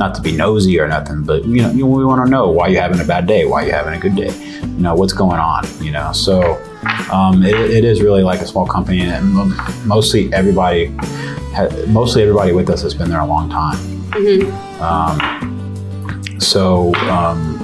not 0.00 0.14
to 0.14 0.22
be 0.22 0.32
nosy 0.32 0.80
or 0.80 0.88
nothing, 0.88 1.22
but 1.22 1.44
you 1.44 1.62
know, 1.62 1.70
you 1.70 1.86
we 1.86 2.04
want 2.04 2.24
to 2.24 2.30
know 2.30 2.50
why 2.50 2.68
you're 2.68 2.80
having 2.80 3.00
a 3.00 3.04
bad 3.04 3.26
day, 3.26 3.44
why 3.44 3.62
you're 3.62 3.74
having 3.74 3.94
a 3.94 4.00
good 4.00 4.16
day, 4.16 4.32
you 4.62 4.82
know, 4.82 4.94
what's 4.94 5.12
going 5.12 5.38
on, 5.38 5.64
you 5.82 5.92
know. 5.92 6.10
So 6.12 6.54
um, 7.12 7.42
it, 7.44 7.54
it 7.54 7.84
is 7.84 8.00
really 8.00 8.22
like 8.22 8.40
a 8.40 8.46
small 8.46 8.66
company, 8.66 9.02
and 9.02 9.34
mostly 9.86 10.32
everybody, 10.32 10.88
mostly 11.88 12.22
everybody 12.22 12.52
with 12.52 12.70
us 12.70 12.82
has 12.82 12.94
been 12.94 13.10
there 13.10 13.20
a 13.20 13.26
long 13.26 13.50
time. 13.50 13.76
Mm-hmm. 14.12 14.82
Um, 14.82 16.40
so 16.40 16.94
um, 17.10 17.59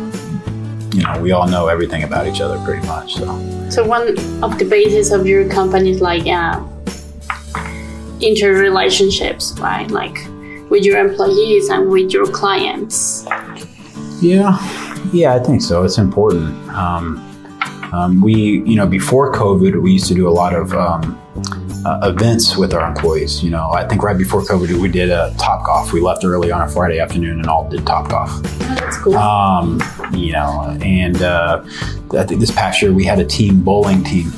you 0.97 1.03
know, 1.03 1.21
we 1.21 1.31
all 1.33 1.47
know 1.47 1.69
everything 1.69 2.05
about 2.05 2.27
each 2.27 2.41
other 2.41 2.59
pretty 2.65 2.87
much. 2.87 3.17
So, 3.17 3.69
so 3.69 3.87
one 3.87 4.09
of 4.43 4.59
the 4.59 4.65
basis 4.65 5.11
of 5.11 5.27
your 5.27 5.47
company 5.47 5.91
is 5.91 6.01
like 6.01 6.27
uh, 6.27 6.59
interrelationships, 8.21 9.59
right? 9.61 9.91
Like 9.91 10.17
with 10.71 10.85
your 10.85 10.99
employees 10.99 11.69
and 11.69 11.91
with 11.91 12.13
your 12.13 12.27
clients. 12.27 13.27
Yeah, 14.23 14.57
yeah, 15.13 15.35
I 15.35 15.39
think 15.39 15.61
so. 15.61 15.83
It's 15.83 15.99
important. 15.99 16.57
Um, 16.71 17.19
um, 17.93 18.23
we, 18.23 18.63
you 18.63 18.77
know, 18.77 18.87
before 18.87 19.33
COVID, 19.35 19.83
we 19.83 19.93
used 19.93 20.09
to 20.09 20.15
do 20.15 20.27
a 20.27 20.31
lot 20.31 20.55
of 20.55 20.73
um, 20.73 21.21
uh, 21.87 22.11
events 22.11 22.57
with 22.57 22.75
our 22.75 22.87
employees. 22.89 23.45
You 23.45 23.51
know, 23.51 23.71
I 23.71 23.87
think 23.87 24.03
right 24.03 24.19
before 24.19 24.43
COVID, 24.43 24.81
we 24.81 24.89
did 24.89 25.11
a 25.11 25.33
Topgolf. 25.37 25.93
We 25.93 26.01
left 26.01 26.25
early 26.25 26.51
on 26.51 26.63
a 26.63 26.69
Friday 26.69 26.99
afternoon 26.99 27.39
and 27.39 27.47
all 27.47 27.69
did 27.69 27.81
Topgolf. 27.81 28.29
Oh, 28.29 28.75
that's 28.75 28.99
cool. 28.99 29.17
Um, 29.17 29.81
you 30.13 30.33
know, 30.33 30.77
and 30.83 31.23
uh, 31.23 31.63
I 32.19 32.25
think 32.25 32.41
this 32.41 32.51
past 32.51 32.83
year 32.83 32.93
we 32.93 33.05
had 33.05 33.21
a 33.21 33.25
team 33.25 33.63
bowling 33.63 34.03
team. 34.03 34.33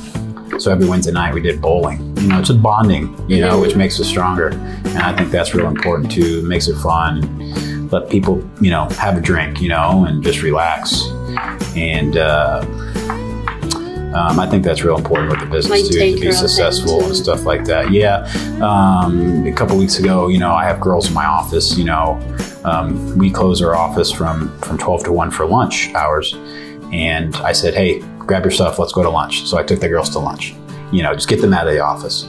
So 0.59 0.71
every 0.71 0.87
Wednesday 0.87 1.11
night 1.11 1.33
we 1.33 1.41
did 1.41 1.59
bowling. 1.61 2.15
You 2.17 2.27
know, 2.27 2.39
it's 2.39 2.49
just 2.49 2.61
bonding. 2.61 3.15
You 3.27 3.41
know, 3.41 3.59
which 3.59 3.75
makes 3.75 3.99
us 3.99 4.07
stronger, 4.07 4.49
and 4.49 4.99
I 4.99 5.15
think 5.15 5.31
that's 5.31 5.55
real 5.55 5.67
important 5.67 6.11
too. 6.11 6.41
It 6.43 6.45
makes 6.45 6.67
it 6.67 6.75
fun. 6.75 7.89
Let 7.89 8.09
people, 8.09 8.47
you 8.61 8.69
know, 8.69 8.87
have 8.89 9.17
a 9.17 9.21
drink, 9.21 9.61
you 9.61 9.69
know, 9.69 10.05
and 10.05 10.23
just 10.23 10.43
relax. 10.43 11.07
And 11.75 12.17
uh, 12.17 12.63
um, 14.13 14.39
I 14.39 14.49
think 14.49 14.63
that's 14.63 14.83
real 14.83 14.97
important 14.97 15.29
with 15.29 15.39
the 15.39 15.45
business 15.45 15.83
like 15.83 15.91
too, 15.91 16.15
to 16.15 16.21
be 16.21 16.31
successful 16.31 17.03
and 17.03 17.15
stuff 17.15 17.45
like 17.45 17.63
that. 17.65 17.91
Yeah. 17.91 18.23
Um, 18.59 19.45
a 19.45 19.51
couple 19.51 19.77
weeks 19.77 19.99
ago, 19.99 20.29
you 20.29 20.39
know, 20.39 20.51
I 20.51 20.65
have 20.65 20.79
girls 20.81 21.07
in 21.09 21.13
my 21.13 21.25
office. 21.25 21.77
You 21.77 21.85
know, 21.85 22.19
um, 22.63 23.17
we 23.19 23.29
close 23.29 23.61
our 23.61 23.75
office 23.75 24.11
from 24.11 24.57
from 24.61 24.79
twelve 24.79 25.03
to 25.03 25.11
one 25.11 25.29
for 25.29 25.45
lunch 25.45 25.93
hours, 25.93 26.33
and 26.91 27.35
I 27.37 27.51
said, 27.51 27.75
"Hey, 27.75 27.99
grab 28.17 28.43
your 28.43 28.51
stuff. 28.51 28.79
Let's 28.79 28.93
go 28.93 29.03
to 29.03 29.09
lunch." 29.09 29.45
So 29.45 29.57
I 29.57 29.63
took 29.63 29.79
the 29.79 29.89
girls 29.89 30.09
to 30.11 30.19
lunch. 30.19 30.55
You 30.91 31.03
know, 31.03 31.13
just 31.13 31.29
get 31.29 31.39
them 31.39 31.53
out 31.53 31.67
of 31.67 31.73
the 31.73 31.79
office. 31.79 32.25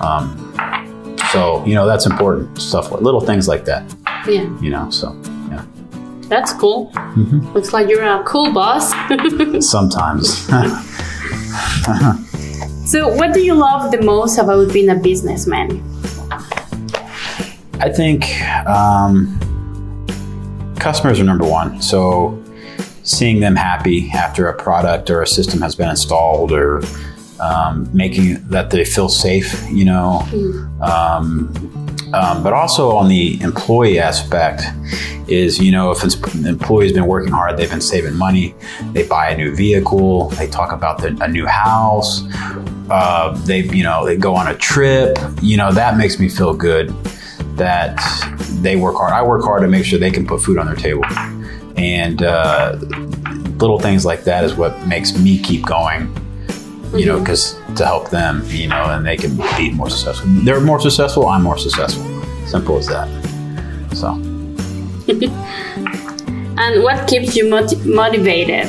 Um, 0.00 1.16
so 1.30 1.64
you 1.64 1.76
know, 1.76 1.86
that's 1.86 2.06
important 2.06 2.60
stuff. 2.60 2.90
Little 2.90 3.20
things 3.20 3.46
like 3.46 3.64
that. 3.66 3.94
Yeah. 4.26 4.48
You 4.60 4.70
know, 4.70 4.90
so. 4.90 5.16
yeah. 5.50 5.64
That's 6.22 6.52
cool. 6.52 6.90
Mm-hmm. 6.92 7.52
Looks 7.52 7.72
like 7.72 7.88
you're 7.88 8.02
a 8.02 8.24
cool 8.24 8.52
boss. 8.52 8.92
Sometimes. 9.60 10.48
so, 12.86 13.08
what 13.08 13.34
do 13.34 13.40
you 13.40 13.54
love 13.54 13.90
the 13.90 14.00
most 14.02 14.38
about 14.38 14.72
being 14.72 14.90
a 14.90 14.94
businessman? 14.94 15.82
I 17.80 17.90
think 17.90 18.24
um, 18.66 19.38
customers 20.78 21.20
are 21.20 21.24
number 21.24 21.46
one. 21.46 21.82
So, 21.82 22.42
seeing 23.02 23.40
them 23.40 23.56
happy 23.56 24.10
after 24.14 24.48
a 24.48 24.54
product 24.54 25.10
or 25.10 25.22
a 25.22 25.26
system 25.26 25.60
has 25.60 25.74
been 25.74 25.90
installed 25.90 26.52
or 26.52 26.82
um, 27.40 27.88
making 27.92 28.46
that 28.48 28.70
they 28.70 28.84
feel 28.84 29.08
safe, 29.08 29.54
you 29.70 29.84
know. 29.84 30.20
Mm. 30.26 30.80
Um, 30.80 31.72
um, 32.14 32.42
but 32.42 32.52
also 32.52 32.90
on 32.90 33.08
the 33.08 33.40
employee 33.40 33.98
aspect 33.98 34.62
is, 35.32 35.58
you 35.58 35.72
know, 35.72 35.90
if 35.90 36.02
an 36.02 36.46
employee's 36.46 36.92
been 36.92 37.06
working 37.06 37.32
hard, 37.32 37.56
they've 37.56 37.70
been 37.70 37.80
saving 37.80 38.14
money, 38.14 38.54
they 38.92 39.06
buy 39.06 39.30
a 39.30 39.36
new 39.36 39.54
vehicle, 39.54 40.28
they 40.30 40.46
talk 40.46 40.72
about 40.72 40.98
the, 40.98 41.16
a 41.20 41.28
new 41.28 41.46
house, 41.46 42.22
uh, 42.90 43.32
they, 43.46 43.62
you 43.62 43.82
know, 43.82 44.04
they 44.04 44.16
go 44.16 44.34
on 44.34 44.48
a 44.48 44.56
trip, 44.56 45.16
you 45.40 45.56
know, 45.56 45.72
that 45.72 45.96
makes 45.96 46.18
me 46.18 46.28
feel 46.28 46.54
good 46.54 46.88
that 47.56 47.98
they 48.60 48.76
work 48.76 48.96
hard. 48.96 49.12
I 49.12 49.22
work 49.22 49.44
hard 49.44 49.62
to 49.62 49.68
make 49.68 49.84
sure 49.84 49.98
they 49.98 50.10
can 50.10 50.26
put 50.26 50.42
food 50.42 50.58
on 50.58 50.66
their 50.66 50.76
table. 50.76 51.04
And 51.76 52.22
uh, 52.22 52.76
little 53.58 53.78
things 53.78 54.04
like 54.04 54.24
that 54.24 54.44
is 54.44 54.54
what 54.54 54.86
makes 54.86 55.18
me 55.18 55.38
keep 55.38 55.64
going 55.66 56.14
you 56.94 57.06
know, 57.06 57.18
because 57.18 57.54
mm-hmm. 57.54 57.74
to 57.74 57.86
help 57.86 58.10
them, 58.10 58.42
you 58.46 58.68
know, 58.68 58.84
and 58.84 59.06
they 59.06 59.16
can 59.16 59.36
be 59.56 59.70
more 59.72 59.88
successful. 59.88 60.28
They're 60.44 60.60
more 60.60 60.80
successful, 60.80 61.26
I'm 61.26 61.42
more 61.42 61.58
successful. 61.58 62.04
Simple 62.46 62.76
as 62.78 62.86
that. 62.88 63.08
So. 63.94 64.31
and 66.58 66.82
what 66.82 67.08
keeps 67.08 67.36
you 67.36 67.48
moti- 67.48 67.76
motivated? 67.84 68.66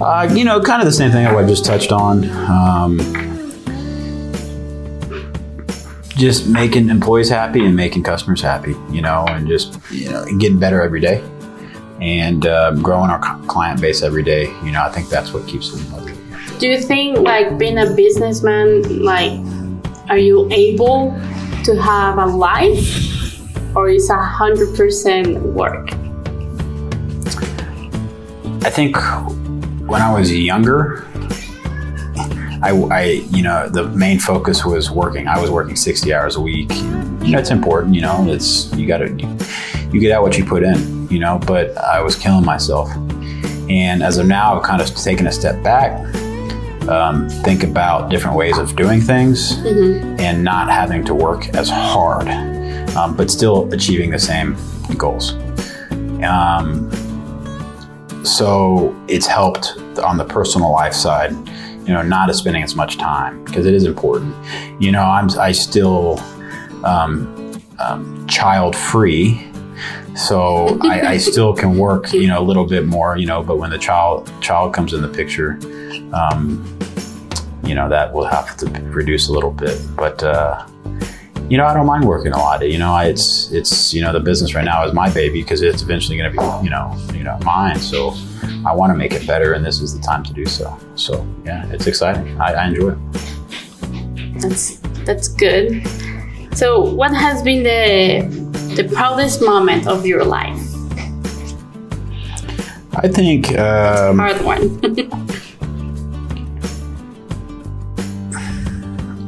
Uh, 0.00 0.28
you 0.34 0.44
know, 0.44 0.60
kind 0.60 0.82
of 0.82 0.86
the 0.86 0.92
same 0.92 1.10
thing 1.10 1.26
I 1.26 1.46
just 1.46 1.64
touched 1.64 1.92
on. 1.92 2.24
Um, 2.30 2.98
just 6.16 6.48
making 6.48 6.88
employees 6.88 7.28
happy 7.28 7.64
and 7.64 7.74
making 7.74 8.02
customers 8.02 8.40
happy, 8.40 8.74
you 8.90 9.02
know, 9.02 9.24
and 9.28 9.46
just 9.46 9.78
you 9.90 10.10
know 10.10 10.24
getting 10.38 10.58
better 10.58 10.80
every 10.82 11.00
day 11.00 11.22
and 12.00 12.46
uh, 12.46 12.72
growing 12.76 13.10
our 13.10 13.20
client 13.46 13.80
base 13.80 14.02
every 14.02 14.22
day. 14.22 14.44
You 14.64 14.72
know, 14.72 14.82
I 14.82 14.90
think 14.90 15.08
that's 15.08 15.32
what 15.32 15.46
keeps 15.46 15.72
them 15.72 15.90
motivated. 15.90 16.58
Do 16.58 16.68
you 16.68 16.80
think 16.80 17.18
like 17.18 17.58
being 17.58 17.78
a 17.78 17.94
businessman, 17.94 19.02
like, 19.02 19.32
are 20.08 20.18
you 20.18 20.48
able 20.50 21.10
to 21.64 21.76
have 21.80 22.18
a 22.18 22.26
life, 22.26 23.13
or 23.74 23.88
is 23.88 24.10
a 24.10 24.16
hundred 24.16 24.76
percent 24.76 25.40
work? 25.40 25.90
I 28.64 28.70
think 28.70 28.96
when 29.88 30.00
I 30.00 30.12
was 30.12 30.32
younger, 30.32 31.06
I, 32.62 32.70
I, 32.90 33.02
you 33.30 33.42
know, 33.42 33.68
the 33.68 33.88
main 33.88 34.18
focus 34.18 34.64
was 34.64 34.90
working. 34.90 35.28
I 35.28 35.38
was 35.38 35.50
working 35.50 35.76
60 35.76 36.14
hours 36.14 36.36
a 36.36 36.40
week. 36.40 36.70
You 36.70 37.32
know, 37.32 37.38
it's 37.38 37.50
important, 37.50 37.94
you 37.94 38.00
know, 38.00 38.26
it's, 38.28 38.72
you 38.74 38.86
gotta, 38.86 39.10
you, 39.12 39.36
you 39.92 40.00
get 40.00 40.12
out 40.12 40.22
what 40.22 40.38
you 40.38 40.44
put 40.44 40.62
in, 40.62 41.08
you 41.08 41.18
know, 41.18 41.38
but 41.46 41.76
I 41.76 42.00
was 42.00 42.16
killing 42.16 42.44
myself. 42.44 42.90
And 43.68 44.02
as 44.02 44.18
of 44.18 44.26
now, 44.26 44.56
I've 44.56 44.62
kind 44.62 44.80
of 44.80 44.94
taken 44.94 45.26
a 45.26 45.32
step 45.32 45.62
back 45.62 45.92
um, 46.88 47.28
think 47.28 47.62
about 47.62 48.10
different 48.10 48.36
ways 48.36 48.58
of 48.58 48.76
doing 48.76 49.00
things 49.00 49.56
mm-hmm. 49.56 50.20
and 50.20 50.44
not 50.44 50.68
having 50.68 51.04
to 51.06 51.14
work 51.14 51.48
as 51.54 51.68
hard, 51.68 52.28
um, 52.96 53.16
but 53.16 53.30
still 53.30 53.72
achieving 53.72 54.10
the 54.10 54.18
same 54.18 54.56
goals. 54.96 55.34
Um, 56.24 56.90
so 58.24 58.94
it's 59.08 59.26
helped 59.26 59.76
on 60.02 60.16
the 60.16 60.24
personal 60.24 60.72
life 60.72 60.94
side, 60.94 61.32
you 61.86 61.92
know, 61.92 62.02
not 62.02 62.30
as 62.30 62.38
spending 62.38 62.62
as 62.62 62.74
much 62.74 62.96
time 62.96 63.44
because 63.44 63.66
it 63.66 63.74
is 63.74 63.84
important. 63.84 64.34
You 64.80 64.92
know, 64.92 65.02
I'm 65.02 65.28
I 65.38 65.52
still 65.52 66.18
um, 66.84 67.60
um, 67.78 68.26
child 68.26 68.74
free 68.74 69.46
so 70.14 70.78
I, 70.82 71.00
I, 71.08 71.16
still 71.32 71.52
can 71.52 71.76
work 71.76 72.12
you 72.12 72.28
know 72.28 72.38
a 72.38 72.44
little 72.44 72.66
bit 72.66 72.86
more 72.86 73.16
you 73.16 73.26
know 73.26 73.42
but 73.42 73.56
when 73.56 73.70
the 73.70 73.78
child 73.78 74.30
child 74.40 74.72
comes 74.72 74.92
in 74.92 75.02
the 75.02 75.08
picture 75.08 75.58
um, 76.12 76.62
you 77.66 77.74
know 77.74 77.88
that 77.88 78.12
will 78.12 78.24
have 78.24 78.56
to 78.58 78.66
reduce 78.90 79.28
a 79.28 79.32
little 79.32 79.50
bit. 79.50 79.80
But 79.96 80.22
uh, 80.22 80.66
you 81.48 81.58
know, 81.58 81.66
I 81.66 81.74
don't 81.74 81.86
mind 81.86 82.04
working 82.04 82.32
a 82.32 82.38
lot. 82.38 82.66
You 82.68 82.78
know, 82.78 82.92
I, 82.92 83.06
it's 83.06 83.50
it's 83.52 83.92
you 83.92 84.02
know 84.02 84.12
the 84.12 84.20
business 84.20 84.54
right 84.54 84.64
now 84.64 84.86
is 84.86 84.92
my 84.94 85.10
baby 85.10 85.42
because 85.42 85.62
it's 85.62 85.82
eventually 85.82 86.16
going 86.16 86.32
to 86.32 86.38
be 86.38 86.64
you 86.64 86.70
know 86.70 86.96
you 87.12 87.22
know 87.22 87.38
mine. 87.44 87.78
So 87.78 88.14
I 88.66 88.74
want 88.74 88.90
to 88.90 88.96
make 88.96 89.12
it 89.12 89.26
better, 89.26 89.52
and 89.52 89.64
this 89.64 89.80
is 89.80 89.96
the 89.96 90.02
time 90.02 90.22
to 90.24 90.32
do 90.32 90.46
so. 90.46 90.76
So 90.94 91.26
yeah, 91.44 91.66
it's 91.70 91.86
exciting. 91.86 92.40
I, 92.40 92.54
I 92.54 92.66
enjoy 92.68 92.92
it. 92.92 92.98
That's 94.40 94.78
that's 95.04 95.28
good. 95.28 95.86
So, 96.54 96.80
what 96.80 97.12
has 97.12 97.42
been 97.42 97.62
the 97.62 98.28
the 98.76 98.88
proudest 98.88 99.42
moment 99.42 99.86
of 99.86 100.06
your 100.06 100.24
life? 100.24 100.60
I 102.96 103.08
think 103.08 103.58
um, 103.58 104.18
hard 104.18 104.40
one. 104.42 104.80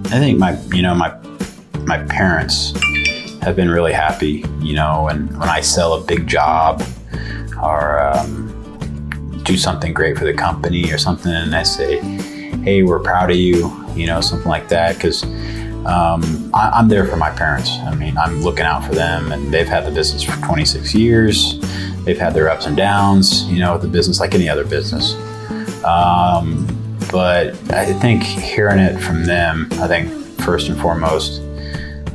I 0.07 0.21
think 0.21 0.39
my, 0.39 0.57
you 0.73 0.83
know, 0.83 0.95
my 0.95 1.11
my 1.87 1.99
parents 2.07 2.73
have 3.43 3.55
been 3.55 3.71
really 3.71 3.93
happy, 3.93 4.45
you 4.61 4.75
know, 4.75 5.09
and 5.09 5.31
when 5.39 5.49
I 5.49 5.61
sell 5.61 5.95
a 5.95 6.01
big 6.01 6.27
job 6.27 6.83
or 7.63 8.01
um, 8.01 9.43
do 9.45 9.57
something 9.57 9.95
great 9.95 10.19
for 10.19 10.25
the 10.25 10.35
company 10.35 10.93
or 10.93 10.99
something, 10.99 11.31
and 11.31 11.55
I 11.55 11.63
say, 11.63 12.01
"Hey, 12.65 12.83
we're 12.83 12.99
proud 12.99 13.31
of 13.31 13.37
you," 13.37 13.73
you 13.95 14.07
know, 14.07 14.21
something 14.21 14.49
like 14.49 14.69
that, 14.69 14.97
because 14.97 15.23
um, 15.87 16.51
I, 16.53 16.81
am 16.81 16.89
there 16.89 17.07
for 17.07 17.17
my 17.17 17.31
parents. 17.31 17.71
I 17.71 17.95
mean, 17.95 18.19
I'm 18.19 18.43
looking 18.43 18.65
out 18.65 18.85
for 18.85 18.95
them, 18.95 19.31
and 19.31 19.55
they've 19.55 19.69
had 19.69 19.87
the 19.87 19.93
business 19.93 20.25
for 20.25 20.37
26 20.45 20.93
years. 20.93 21.61
They've 22.05 22.19
had 22.19 22.35
their 22.35 22.51
ups 22.51 22.67
and 22.67 22.77
downs, 22.77 23.45
you 23.45 23.61
know, 23.61 23.75
with 23.75 23.83
the 23.83 23.89
business 23.89 24.19
like 24.19 24.35
any 24.35 24.49
other 24.49 24.65
business. 24.65 25.15
Um, 25.85 26.67
but 27.13 27.55
I 27.71 27.93
think 27.93 28.25
hearing 28.25 28.81
it 28.81 28.99
from 29.01 29.25
them, 29.25 29.69
I 29.75 29.87
think 29.87 30.11
first 30.41 30.69
and 30.69 30.81
foremost, 30.81 31.43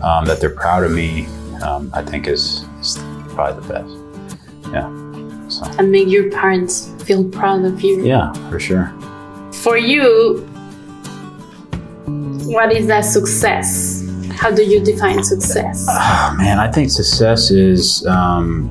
um, 0.03 0.25
that 0.25 0.39
they're 0.39 0.49
proud 0.55 0.83
of 0.83 0.91
me, 0.91 1.25
um, 1.63 1.89
I 1.93 2.01
think 2.01 2.27
is, 2.27 2.65
is, 2.79 2.97
probably 3.29 3.61
the 3.61 3.73
best. 3.73 4.71
Yeah. 4.71 5.49
So 5.49 5.63
And 5.79 5.91
make 5.91 6.07
your 6.07 6.29
parents 6.31 6.91
feel 7.03 7.23
proud 7.23 7.65
of 7.65 7.81
you. 7.81 8.05
yeah, 8.05 8.33
for 8.49 8.59
sure. 8.59 8.93
For 9.53 9.77
you, 9.77 10.47
what 12.45 12.71
is 12.71 12.87
that 12.87 13.01
success? 13.01 14.07
How 14.31 14.49
do 14.51 14.63
you 14.63 14.83
define 14.83 15.23
success? 15.23 15.85
Oh, 15.89 16.35
man, 16.37 16.57
I 16.57 16.71
think 16.71 16.89
success 16.89 17.51
is, 17.51 18.05
um, 18.07 18.69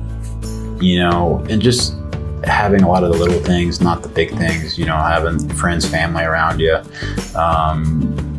you 0.81 0.99
know, 0.99 1.45
and 1.49 1.61
just 1.61 1.95
having 2.43 2.81
a 2.81 2.87
lot 2.89 3.03
of 3.03 3.11
the 3.11 3.17
little 3.17 3.39
things, 3.39 3.81
not 3.81 4.01
the 4.03 4.09
big 4.09 4.31
things. 4.31 4.77
You 4.77 4.85
know, 4.85 4.97
having 4.97 5.47
friends, 5.49 5.87
family 5.87 6.23
around 6.23 6.59
you. 6.59 6.81
Um, 7.35 8.30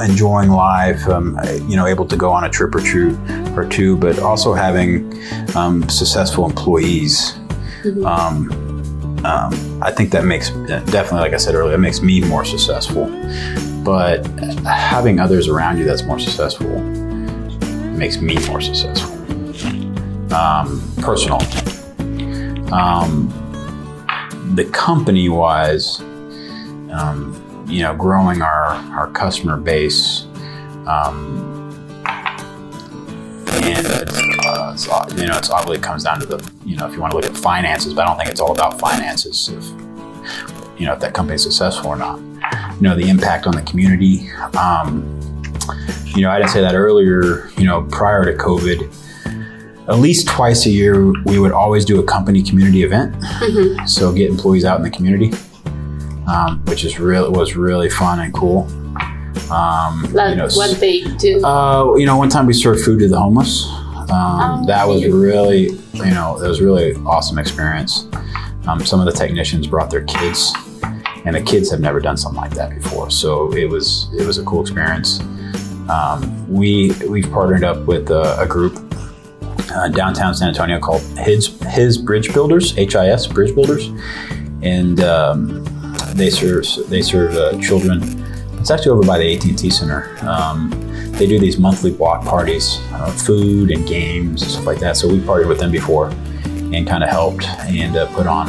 enjoying 0.00 0.50
life. 0.50 1.06
Um, 1.08 1.38
you 1.66 1.76
know, 1.76 1.86
able 1.86 2.06
to 2.06 2.16
go 2.16 2.30
on 2.30 2.44
a 2.44 2.50
trip 2.50 2.74
or 2.74 2.80
two, 2.80 3.18
or 3.56 3.64
two, 3.64 3.96
but 3.96 4.18
also 4.18 4.52
having 4.52 5.12
um, 5.56 5.88
successful 5.88 6.46
employees. 6.46 7.38
Um, 8.04 8.50
um, 9.24 9.82
I 9.82 9.92
think 9.92 10.10
that 10.10 10.24
makes 10.24 10.50
definitely, 10.50 11.20
like 11.20 11.32
I 11.32 11.36
said 11.36 11.54
earlier, 11.54 11.74
it 11.74 11.78
makes 11.78 12.02
me 12.02 12.20
more 12.20 12.44
successful. 12.44 13.06
But 13.84 14.26
having 14.64 15.18
others 15.18 15.48
around 15.48 15.78
you 15.78 15.84
that's 15.84 16.02
more 16.04 16.18
successful 16.18 16.80
makes 17.96 18.20
me 18.20 18.36
more 18.46 18.60
successful. 18.60 19.12
Um, 20.32 20.80
personal. 20.98 21.40
Um, 22.72 23.28
the 24.54 24.64
company 24.72 25.28
wise, 25.28 26.00
um, 26.90 27.41
you 27.72 27.82
know, 27.82 27.94
growing 27.94 28.42
our, 28.42 28.66
our 28.96 29.10
customer 29.12 29.56
base, 29.56 30.26
um, 30.86 31.48
and 33.64 33.86
it's, 33.86 34.18
uh, 34.46 34.70
it's, 34.74 34.88
uh, 34.88 35.08
you 35.16 35.26
know, 35.26 35.38
it's 35.38 35.50
obviously 35.50 35.78
it 35.78 35.82
comes 35.82 36.04
down 36.04 36.20
to 36.20 36.26
the, 36.26 36.52
you 36.64 36.76
know, 36.76 36.86
if 36.86 36.94
you 36.94 37.00
want 37.00 37.12
to 37.12 37.16
look 37.16 37.26
at 37.26 37.36
finances, 37.36 37.94
but 37.94 38.02
I 38.02 38.08
don't 38.08 38.18
think 38.18 38.28
it's 38.28 38.40
all 38.40 38.52
about 38.52 38.78
finances. 38.78 39.48
If, 39.48 39.64
you 40.78 40.86
know, 40.86 40.94
if 40.94 41.00
that 41.00 41.14
company's 41.14 41.42
successful 41.42 41.88
or 41.88 41.96
not. 41.96 42.18
You 42.76 42.88
know, 42.88 42.96
the 42.96 43.08
impact 43.08 43.46
on 43.46 43.54
the 43.54 43.62
community. 43.62 44.30
Um, 44.58 45.20
you 46.04 46.22
know, 46.22 46.30
I 46.30 46.38
didn't 46.38 46.50
say 46.50 46.60
that 46.60 46.74
earlier. 46.74 47.50
You 47.56 47.64
know, 47.64 47.84
prior 47.84 48.24
to 48.24 48.32
COVID, 48.36 48.90
at 49.88 49.98
least 49.98 50.28
twice 50.28 50.66
a 50.66 50.70
year, 50.70 51.12
we 51.24 51.38
would 51.38 51.52
always 51.52 51.84
do 51.84 52.00
a 52.00 52.02
company 52.04 52.42
community 52.42 52.82
event. 52.82 53.14
So 53.88 54.12
get 54.12 54.30
employees 54.30 54.64
out 54.64 54.76
in 54.78 54.82
the 54.82 54.90
community, 54.90 55.32
um, 56.28 56.62
which 56.66 56.84
is 56.84 56.98
really 56.98 57.28
was 57.30 57.56
really 57.56 57.90
fun 57.90 58.20
and 58.20 58.32
cool. 58.32 58.66
Um, 59.50 60.02
Like 60.12 60.30
you 60.30 60.36
know, 60.36 60.48
what 60.54 60.78
they 60.78 61.02
do. 61.18 61.44
uh, 61.44 61.94
you 61.96 62.06
know, 62.06 62.16
one 62.16 62.28
time 62.28 62.46
we 62.46 62.52
served 62.52 62.82
food 62.84 63.00
to 63.00 63.08
the 63.08 63.18
homeless. 63.18 63.66
Um, 63.66 64.08
Oh, 64.10 64.64
that 64.66 64.86
was 64.86 65.06
really, 65.06 65.70
you 65.94 66.10
know, 66.10 66.38
that 66.38 66.48
was 66.48 66.60
really 66.60 66.94
awesome 67.06 67.38
experience. 67.38 68.06
Um, 68.66 68.84
some 68.84 69.00
of 69.00 69.06
the 69.06 69.12
technicians 69.12 69.66
brought 69.66 69.90
their 69.90 70.04
kids, 70.04 70.52
and 71.24 71.34
the 71.34 71.40
kids 71.42 71.70
have 71.70 71.80
never 71.80 71.98
done 72.00 72.16
something 72.16 72.40
like 72.40 72.52
that 72.54 72.70
before. 72.74 73.10
So 73.10 73.52
it 73.54 73.68
was 73.68 74.08
it 74.18 74.26
was 74.26 74.38
a 74.38 74.44
cool 74.44 74.60
experience. 74.60 75.20
Um, 75.88 76.46
we 76.48 76.92
we've 77.08 77.30
partnered 77.30 77.64
up 77.64 77.86
with 77.86 78.10
a, 78.10 78.38
a 78.40 78.46
group 78.46 78.78
uh, 79.74 79.88
downtown 79.88 80.34
San 80.34 80.48
Antonio 80.48 80.78
called 80.78 81.02
His 81.18 81.48
His 81.70 81.96
Bridge 81.98 82.32
Builders, 82.34 82.72
HIS 82.72 83.26
Bridge 83.26 83.54
Builders, 83.54 83.86
and 84.62 85.00
um, 85.00 85.64
they 86.14 86.30
serve 86.30 86.64
they 86.88 87.02
serve 87.02 87.34
uh, 87.34 87.58
children. 87.60 88.00
It's 88.58 88.70
actually 88.70 88.90
over 88.90 89.06
by 89.06 89.18
the 89.18 89.34
AT&T 89.34 89.70
Center. 89.70 90.16
Um, 90.22 90.70
they 91.12 91.26
do 91.26 91.38
these 91.38 91.58
monthly 91.58 91.90
block 91.90 92.24
parties, 92.24 92.78
uh, 92.92 93.10
food 93.10 93.70
and 93.70 93.86
games 93.86 94.42
and 94.42 94.50
stuff 94.50 94.66
like 94.66 94.78
that. 94.78 94.96
So 94.96 95.08
we 95.08 95.18
partied 95.18 95.48
with 95.48 95.58
them 95.58 95.72
before 95.72 96.10
and 96.72 96.86
kind 96.86 97.02
of 97.02 97.10
helped 97.10 97.44
and 97.44 97.96
uh, 97.96 98.06
put 98.14 98.26
on 98.26 98.48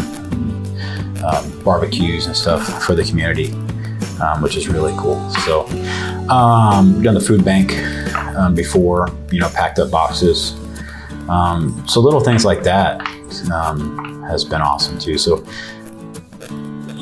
um, 1.25 1.63
barbecues 1.63 2.27
and 2.27 2.35
stuff 2.35 2.83
for 2.83 2.95
the 2.95 3.03
community, 3.03 3.53
um, 4.21 4.41
which 4.41 4.55
is 4.55 4.67
really 4.67 4.93
cool. 4.97 5.29
So 5.31 5.65
um, 6.29 6.93
we've 6.93 7.03
done 7.03 7.15
the 7.15 7.21
food 7.21 7.43
bank 7.43 7.73
um, 8.35 8.53
before, 8.53 9.09
you 9.31 9.39
know, 9.39 9.49
packed 9.49 9.79
up 9.79 9.89
boxes. 9.89 10.55
So 11.87 11.99
little 11.99 12.21
things 12.21 12.45
like 12.45 12.63
that 12.63 13.01
has 14.27 14.45
been 14.45 14.61
awesome 14.61 14.99
too. 14.99 15.17
So 15.17 15.45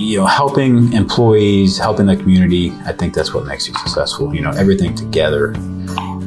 you 0.01 0.17
know, 0.19 0.25
helping 0.25 0.93
employees, 0.93 1.77
helping 1.77 2.07
the 2.07 2.15
community, 2.15 2.71
I 2.85 2.93
think 2.93 3.13
that's 3.13 3.33
what 3.33 3.45
makes 3.45 3.67
you 3.67 3.73
successful. 3.75 4.33
You 4.33 4.41
know, 4.41 4.51
everything 4.51 4.95
together 4.95 5.53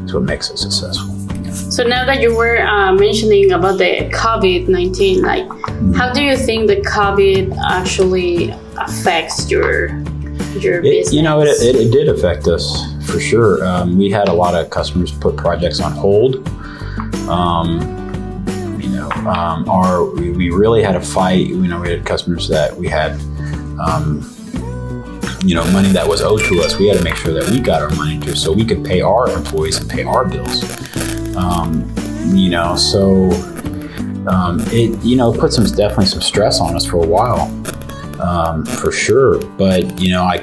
is 0.04 0.14
what 0.14 0.22
makes 0.22 0.50
it 0.50 0.58
successful. 0.58 1.12
So 1.52 1.84
now 1.84 2.04
that 2.04 2.20
you 2.20 2.36
were 2.36 2.60
uh, 2.60 2.92
mentioning 2.94 3.52
about 3.52 3.78
the 3.78 4.10
COVID 4.12 4.68
nineteen, 4.68 5.22
like 5.22 5.46
how 5.96 6.12
do 6.12 6.22
you 6.22 6.36
think 6.36 6.68
the 6.68 6.80
COVID 6.82 7.56
actually 7.70 8.50
affects 8.78 9.50
your 9.50 9.88
your 10.58 10.78
It, 10.78 10.82
business? 10.82 11.14
you 11.14 11.22
know, 11.22 11.40
it, 11.42 11.48
it, 11.48 11.76
it 11.76 11.90
did 11.90 12.08
affect 12.08 12.46
us 12.48 12.64
for 13.06 13.20
sure. 13.20 13.64
Um, 13.64 13.98
we 13.98 14.10
had 14.10 14.28
a 14.28 14.32
lot 14.32 14.54
of 14.54 14.70
customers 14.70 15.12
put 15.12 15.36
projects 15.36 15.80
on 15.80 15.92
hold. 15.92 16.46
Um, 17.28 17.80
you 18.80 18.90
know, 18.90 19.10
um, 19.10 19.68
our 19.68 20.04
we, 20.04 20.30
we 20.30 20.50
really 20.50 20.82
had 20.82 20.96
a 20.96 21.00
fight. 21.00 21.46
You 21.46 21.68
know, 21.68 21.80
we 21.80 21.90
had 21.90 22.04
customers 22.04 22.48
that 22.48 22.76
we 22.76 22.88
had, 22.88 23.12
um, 23.80 24.22
you 25.44 25.54
know, 25.54 25.64
money 25.72 25.90
that 25.90 26.06
was 26.08 26.22
owed 26.22 26.40
to 26.40 26.60
us. 26.62 26.78
We 26.78 26.88
had 26.88 26.98
to 26.98 27.04
make 27.04 27.16
sure 27.16 27.32
that 27.34 27.50
we 27.50 27.60
got 27.60 27.82
our 27.82 27.90
money 27.90 28.18
too, 28.18 28.34
so 28.34 28.52
we 28.52 28.64
could 28.64 28.84
pay 28.84 29.00
our 29.02 29.28
employees 29.30 29.78
and 29.78 29.88
pay 29.88 30.02
our 30.02 30.24
bills. 30.26 30.62
Um, 31.36 31.92
you 32.32 32.48
know, 32.50 32.76
so 32.76 33.30
um, 34.26 34.60
it 34.68 34.98
you 35.04 35.16
know 35.16 35.32
put 35.32 35.52
some 35.52 35.64
definitely 35.64 36.06
some 36.06 36.22
stress 36.22 36.60
on 36.60 36.74
us 36.74 36.86
for 36.86 37.04
a 37.04 37.06
while, 37.06 37.42
um, 38.20 38.64
for 38.64 38.90
sure. 38.90 39.38
But 39.56 40.00
you 40.00 40.10
know, 40.12 40.22
I 40.22 40.42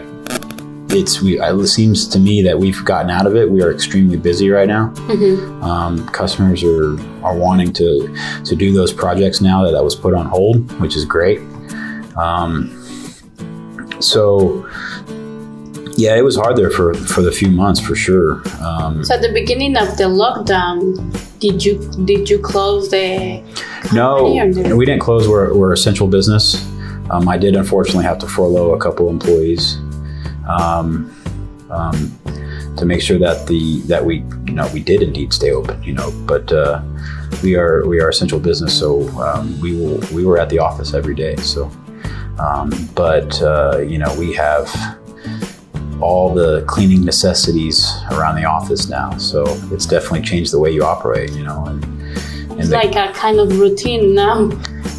it's 0.94 1.22
we 1.22 1.40
it 1.42 1.68
seems 1.68 2.08
to 2.10 2.20
me 2.20 2.42
that 2.44 2.60
we've 2.60 2.84
gotten 2.86 3.10
out 3.10 3.26
of 3.26 3.36
it. 3.36 3.50
We 3.50 3.64
are 3.64 3.72
extremely 3.72 4.18
busy 4.18 4.50
right 4.50 4.68
now. 4.68 4.90
Mhm. 5.08 5.64
Um, 5.64 6.08
customers 6.10 6.64
are 6.64 6.94
are 7.24 7.36
wanting 7.36 7.74
to 7.74 8.16
to 8.46 8.56
do 8.56 8.72
those 8.74 8.94
projects 8.94 9.42
now 9.42 9.64
that 9.66 9.72
that 9.72 9.84
was 9.84 9.96
put 9.96 10.14
on 10.14 10.26
hold, 10.28 10.80
which 10.80 10.96
is 10.96 11.06
great. 11.06 11.40
Um, 12.18 12.78
so 14.04 14.68
yeah, 15.98 16.16
it 16.16 16.24
was 16.24 16.36
hard 16.36 16.56
there 16.58 16.70
for 16.72 16.94
for 16.94 17.22
the 17.22 17.32
few 17.32 17.50
months 17.50 17.80
for 17.80 17.96
sure. 17.96 18.42
Um, 18.62 19.04
So 19.04 19.16
at 19.16 19.22
the 19.22 19.32
beginning 19.34 19.78
of 19.78 19.98
the 19.98 20.06
lockdown, 20.06 20.98
did 21.40 21.64
you 21.66 21.78
did 22.06 22.30
you 22.30 22.40
close 22.40 22.90
the 22.90 23.42
No, 23.94 24.34
no? 24.34 24.76
we 24.76 24.86
didn't 24.86 25.02
close. 25.02 25.28
We're, 25.28 25.54
we're 25.54 25.74
essential 25.74 26.08
business. 26.08 26.66
Um, 27.10 27.28
I 27.28 27.38
did 27.38 27.56
unfortunately 27.56 28.06
have 28.06 28.20
to 28.20 28.28
furlough 28.28 28.74
a 28.74 28.80
couple 28.80 29.10
employees 29.10 29.78
um, 30.48 31.12
um, 31.70 32.18
to 32.78 32.86
make 32.86 33.02
sure 33.02 33.20
that 33.20 33.48
the 33.48 33.82
that 33.82 34.04
we 34.06 34.24
you 34.48 34.54
know 34.54 34.68
we 34.74 34.80
did 34.80 35.02
indeed 35.02 35.34
stay 35.34 35.52
open. 35.52 35.82
You 35.84 35.94
know, 35.94 36.12
but 36.26 36.52
uh, 36.52 36.82
we 37.44 37.56
are 37.56 37.86
we 37.88 38.00
are 38.00 38.10
essential 38.10 38.40
business, 38.40 38.78
so 38.78 39.08
um, 39.20 39.60
we 39.60 39.76
will 39.78 40.00
we 40.14 40.26
were 40.26 40.40
at 40.40 40.50
the 40.50 40.60
office 40.60 40.94
every 40.94 41.16
day. 41.16 41.36
So, 41.38 41.70
um, 42.42 42.72
but 42.96 43.42
uh, 43.42 43.78
you 43.80 43.98
know 43.98 44.14
we 44.18 44.34
have 44.34 44.68
all 46.02 46.34
the 46.34 46.64
cleaning 46.68 47.06
necessities 47.06 47.86
around 48.12 48.36
the 48.36 48.46
office 48.46 48.90
now, 48.90 49.16
so 49.18 49.44
it's 49.72 49.86
definitely 49.86 50.22
changed 50.22 50.52
the 50.52 50.60
way 50.60 50.72
you 50.72 50.84
operate. 50.84 51.32
You 51.34 51.44
know, 51.44 51.66
and 51.66 51.84
and 51.84 52.60
it's 52.60 52.70
the- 52.70 52.76
like 52.76 52.96
a 52.96 53.14
kind 53.14 53.40
of 53.40 53.60
routine 53.60 54.16
now? 54.16 54.50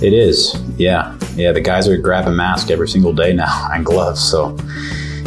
it 0.01 0.13
is, 0.13 0.57
yeah, 0.79 1.17
yeah. 1.37 1.53
The 1.53 1.61
guys 1.61 1.87
are 1.89 1.97
grabbing 1.97 2.35
masks 2.37 2.71
every 2.71 2.89
single 2.89 3.13
day 3.13 3.33
now 3.33 3.69
and 3.73 3.85
gloves. 3.85 4.21
So, 4.21 4.57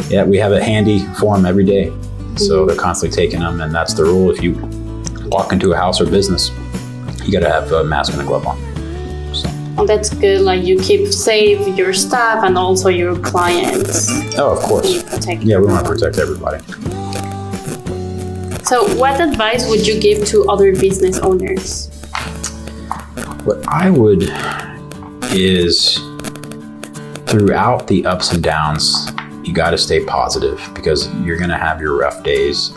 yeah, 0.08 0.24
we 0.24 0.36
have 0.38 0.52
it 0.52 0.62
handy 0.62 1.00
for 1.20 1.36
them 1.36 1.46
every 1.46 1.64
day. 1.64 1.92
So 2.36 2.66
they're 2.66 2.76
constantly 2.76 3.16
taking 3.16 3.40
them, 3.40 3.62
and 3.62 3.74
that's 3.74 3.94
the 3.94 4.04
rule. 4.04 4.30
If 4.30 4.42
you 4.42 4.52
walk 5.28 5.52
into 5.52 5.72
a 5.72 5.76
house 5.76 6.00
or 6.02 6.04
business, 6.06 6.50
you 7.24 7.32
got 7.32 7.40
to 7.40 7.50
have 7.50 7.72
a 7.72 7.82
mask 7.84 8.12
and 8.12 8.20
a 8.20 8.24
glove 8.24 8.46
on. 8.46 8.58
That's 9.84 10.10
good. 10.14 10.40
Like 10.42 10.64
you 10.64 10.78
keep 10.80 11.08
safe 11.12 11.76
your 11.76 11.92
staff 11.92 12.42
and 12.44 12.56
also 12.56 12.88
your 12.88 13.18
clients. 13.18 14.08
oh, 14.38 14.52
of 14.56 14.62
You 14.62 14.66
course, 14.68 15.02
protect. 15.02 15.42
yeah, 15.42 15.58
we 15.58 15.66
want 15.66 15.84
to 15.84 15.92
protect 15.92 16.18
everybody. 16.18 16.62
So, 18.64 18.92
what 18.96 19.20
advice 19.20 19.68
would 19.68 19.86
you 19.86 20.00
give 20.00 20.26
to 20.28 20.48
other 20.48 20.72
business 20.72 21.18
owners? 21.18 21.88
What 23.44 23.64
I 23.68 23.90
would 23.90 24.24
is 25.32 25.98
throughout 27.26 27.86
the 27.86 28.04
ups 28.06 28.32
and 28.32 28.42
downs, 28.42 29.10
you 29.44 29.52
got 29.54 29.70
to 29.70 29.78
stay 29.78 30.04
positive 30.04 30.60
because 30.74 31.12
you're 31.16 31.36
going 31.36 31.50
to 31.50 31.56
have 31.58 31.80
your 31.80 31.96
rough 31.96 32.24
days. 32.24 32.72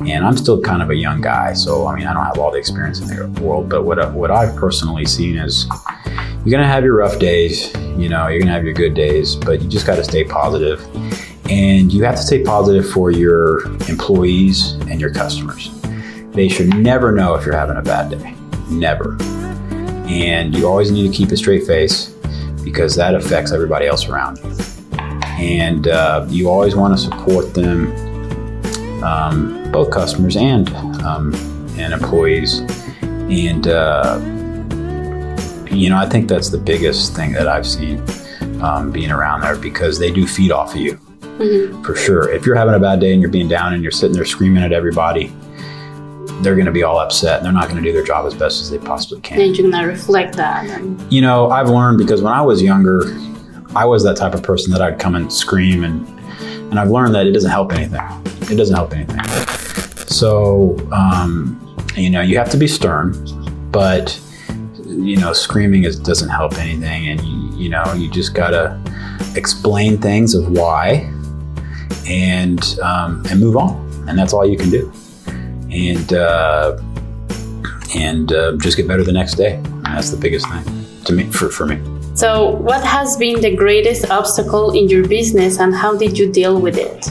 And 0.00 0.24
I'm 0.24 0.36
still 0.36 0.60
kind 0.60 0.82
of 0.82 0.90
a 0.90 0.94
young 0.94 1.20
guy, 1.20 1.54
so 1.54 1.86
I 1.86 1.94
mean, 1.96 2.06
I 2.06 2.12
don't 2.12 2.24
have 2.24 2.38
all 2.38 2.50
the 2.50 2.58
experience 2.58 3.00
in 3.00 3.08
the 3.08 3.40
world. 3.40 3.68
But 3.68 3.84
what 3.84 4.12
what 4.12 4.30
I've 4.30 4.54
personally 4.56 5.06
seen 5.06 5.36
is 5.36 5.66
you're 6.44 6.50
going 6.50 6.62
to 6.62 6.68
have 6.68 6.84
your 6.84 6.96
rough 6.96 7.18
days. 7.18 7.74
You 7.96 8.08
know, 8.08 8.28
you're 8.28 8.38
going 8.38 8.46
to 8.46 8.52
have 8.52 8.64
your 8.64 8.74
good 8.74 8.94
days, 8.94 9.34
but 9.34 9.60
you 9.60 9.68
just 9.68 9.86
got 9.86 9.96
to 9.96 10.04
stay 10.04 10.24
positive. 10.24 10.86
And 11.50 11.92
you 11.92 12.04
have 12.04 12.16
to 12.16 12.22
stay 12.22 12.42
positive 12.44 12.88
for 12.88 13.10
your 13.10 13.64
employees 13.88 14.72
and 14.72 15.00
your 15.00 15.12
customers. 15.12 15.70
They 16.32 16.48
should 16.48 16.74
never 16.76 17.10
know 17.10 17.34
if 17.34 17.44
you're 17.44 17.56
having 17.56 17.76
a 17.76 17.82
bad 17.82 18.10
day 18.10 18.34
Never. 18.70 19.16
And 20.08 20.54
you 20.54 20.68
always 20.68 20.90
need 20.90 21.10
to 21.10 21.16
keep 21.16 21.30
a 21.30 21.36
straight 21.36 21.66
face 21.66 22.14
because 22.62 22.94
that 22.96 23.14
affects 23.14 23.52
everybody 23.52 23.86
else 23.86 24.08
around 24.08 24.38
you. 24.38 24.54
And 25.38 25.88
uh, 25.88 26.26
you 26.28 26.50
always 26.50 26.76
want 26.76 26.96
to 26.96 27.02
support 27.02 27.54
them, 27.54 27.92
um, 29.02 29.70
both 29.72 29.90
customers 29.90 30.36
and 30.36 30.68
um, 31.02 31.34
and 31.78 31.92
employees. 31.92 32.60
And 33.02 33.66
uh, 33.68 34.18
you 35.70 35.90
know, 35.90 35.98
I 35.98 36.08
think 36.08 36.28
that's 36.28 36.48
the 36.48 36.58
biggest 36.58 37.14
thing 37.14 37.32
that 37.32 37.46
I've 37.46 37.66
seen 37.66 38.02
um, 38.62 38.90
being 38.90 39.10
around 39.10 39.42
there 39.42 39.56
because 39.56 39.98
they 39.98 40.10
do 40.10 40.26
feed 40.26 40.50
off 40.52 40.74
of 40.74 40.80
you 40.80 40.98
Mm-hmm. 41.38 41.84
for 41.84 41.94
sure. 41.94 42.28
If 42.32 42.44
you're 42.44 42.56
having 42.56 42.74
a 42.74 42.80
bad 42.80 42.98
day 42.98 43.12
and 43.12 43.22
you're 43.22 43.30
being 43.30 43.46
down 43.46 43.72
and 43.72 43.80
you're 43.80 43.92
sitting 43.92 44.12
there 44.12 44.24
screaming 44.24 44.60
at 44.64 44.72
everybody, 44.72 45.32
they're 46.42 46.56
going 46.56 46.66
to 46.66 46.72
be 46.72 46.82
all 46.82 46.98
upset 46.98 47.36
and 47.36 47.46
they're 47.46 47.52
not 47.52 47.68
going 47.68 47.76
to 47.80 47.88
do 47.88 47.92
their 47.92 48.02
job 48.02 48.26
as 48.26 48.34
best 48.34 48.60
as 48.60 48.70
they 48.72 48.78
possibly 48.78 49.20
can. 49.20 49.40
And 49.40 49.56
you're 49.56 49.70
gonna 49.70 49.86
reflect 49.86 50.34
that. 50.34 50.66
And, 50.66 51.00
You 51.12 51.20
know, 51.20 51.48
I've 51.50 51.68
learned 51.70 51.96
because 51.98 52.22
when 52.22 52.32
I 52.32 52.42
was 52.42 52.60
younger, 52.60 53.02
I 53.78 53.84
was 53.84 54.02
that 54.02 54.16
type 54.16 54.34
of 54.34 54.42
person 54.42 54.72
that 54.72 54.82
I'd 54.82 54.98
come 54.98 55.14
and 55.14 55.32
scream 55.32 55.84
and 55.84 56.04
and 56.70 56.80
I've 56.80 56.90
learned 56.90 57.14
that 57.14 57.28
it 57.28 57.32
doesn't 57.32 57.50
help 57.50 57.72
anything. 57.72 58.00
It 58.50 58.56
doesn't 58.56 58.74
help 58.74 58.92
anything. 58.92 59.20
So, 60.08 60.76
um, 60.90 61.76
you 61.94 62.10
know, 62.10 62.20
you 62.20 62.36
have 62.38 62.50
to 62.50 62.56
be 62.56 62.66
stern, 62.66 63.14
but 63.70 64.20
you 64.84 65.16
know, 65.16 65.32
screaming 65.32 65.84
is 65.84 65.96
doesn't 65.96 66.28
help 66.28 66.58
anything, 66.58 67.08
and 67.08 67.20
you, 67.20 67.56
you 67.56 67.68
know, 67.68 67.84
you 67.94 68.10
just 68.10 68.34
gotta 68.34 68.80
explain 69.36 69.96
things 69.98 70.34
of 70.34 70.50
why, 70.50 71.08
and 72.08 72.80
um, 72.82 73.22
and 73.30 73.38
move 73.38 73.56
on, 73.56 73.76
and 74.08 74.18
that's 74.18 74.32
all 74.32 74.44
you 74.44 74.58
can 74.58 74.70
do, 74.70 74.92
and 75.70 76.12
uh, 76.14 76.76
and 77.94 78.32
uh, 78.32 78.56
just 78.56 78.76
get 78.76 78.88
better 78.88 79.04
the 79.04 79.12
next 79.12 79.36
day. 79.36 79.54
And 79.54 79.86
that's 79.86 80.10
the 80.10 80.16
biggest 80.16 80.48
thing 80.48 80.64
to 81.04 81.12
me 81.12 81.30
for 81.30 81.48
for 81.48 81.64
me. 81.64 81.97
So, 82.18 82.50
what 82.50 82.82
has 82.84 83.16
been 83.16 83.40
the 83.40 83.54
greatest 83.54 84.10
obstacle 84.10 84.72
in 84.72 84.88
your 84.88 85.06
business, 85.06 85.60
and 85.60 85.72
how 85.72 85.96
did 85.96 86.18
you 86.18 86.30
deal 86.32 86.60
with 86.60 86.76
it? 86.76 87.10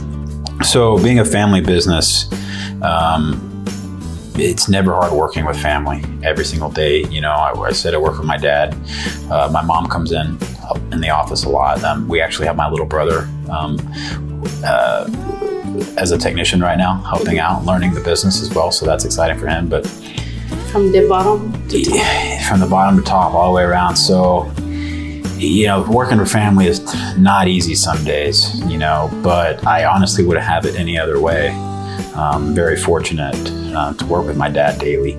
So, 0.66 1.02
being 1.02 1.20
a 1.20 1.26
family 1.26 1.62
business, 1.62 2.30
um, 2.82 3.64
it's 4.36 4.68
never 4.68 4.92
hard 4.92 5.14
working 5.14 5.46
with 5.46 5.58
family 5.62 6.04
every 6.24 6.44
single 6.44 6.70
day. 6.70 7.06
You 7.06 7.22
know, 7.22 7.32
I, 7.32 7.54
I 7.54 7.72
said 7.72 7.94
I 7.94 7.98
work 7.98 8.18
with 8.18 8.28
my 8.28 8.38
dad. 8.38 8.76
Uh, 9.32 9.50
my 9.52 9.64
mom 9.64 9.88
comes 9.88 10.12
in 10.12 10.38
in 10.92 11.00
the 11.00 11.10
office 11.10 11.46
a 11.46 11.50
lot. 11.50 11.82
Um, 11.86 12.08
we 12.10 12.20
actually 12.20 12.48
have 12.48 12.58
my 12.58 12.70
little 12.70 12.86
brother 12.86 13.30
um, 13.50 13.78
uh, 14.66 15.10
as 15.98 16.12
a 16.12 16.18
technician 16.18 16.60
right 16.60 16.78
now, 16.78 16.96
helping 17.04 17.40
out, 17.40 17.64
learning 17.64 17.94
the 17.94 18.02
business 18.02 18.42
as 18.42 18.54
well. 18.54 18.72
So 18.72 18.86
that's 18.86 19.06
exciting 19.06 19.40
for 19.40 19.48
him. 19.48 19.70
But 19.70 19.88
From 20.72 20.92
the 20.92 21.08
bottom 21.08 21.52
to 21.70 21.82
top. 21.82 22.50
from 22.50 22.60
the 22.60 22.68
bottom 22.68 22.98
to 22.98 23.04
top, 23.04 23.34
all 23.34 23.54
the 23.54 23.56
way 23.56 23.64
around. 23.64 23.96
So, 23.96 24.52
you 25.38 25.68
know, 25.68 25.84
working 25.90 26.18
with 26.18 26.32
family 26.32 26.68
is 26.68 26.82
not 27.18 27.48
easy 27.48 27.76
some 27.76 28.04
days, 28.04 28.60
you 28.66 28.78
know, 28.78 29.10
but 29.24 29.66
I 29.66 29.86
honestly 29.86 30.26
wouldn't 30.26 30.46
have 30.46 30.66
it 30.66 30.76
any 30.76 30.98
other 30.98 31.20
way. 31.20 31.50
Um, 32.16 32.56
very 32.56 32.76
fortunate 32.78 33.36
uh, 33.76 33.94
to 33.94 34.06
work 34.08 34.26
with 34.26 34.38
my 34.38 34.50
dad 34.50 34.80
daily. 34.80 35.16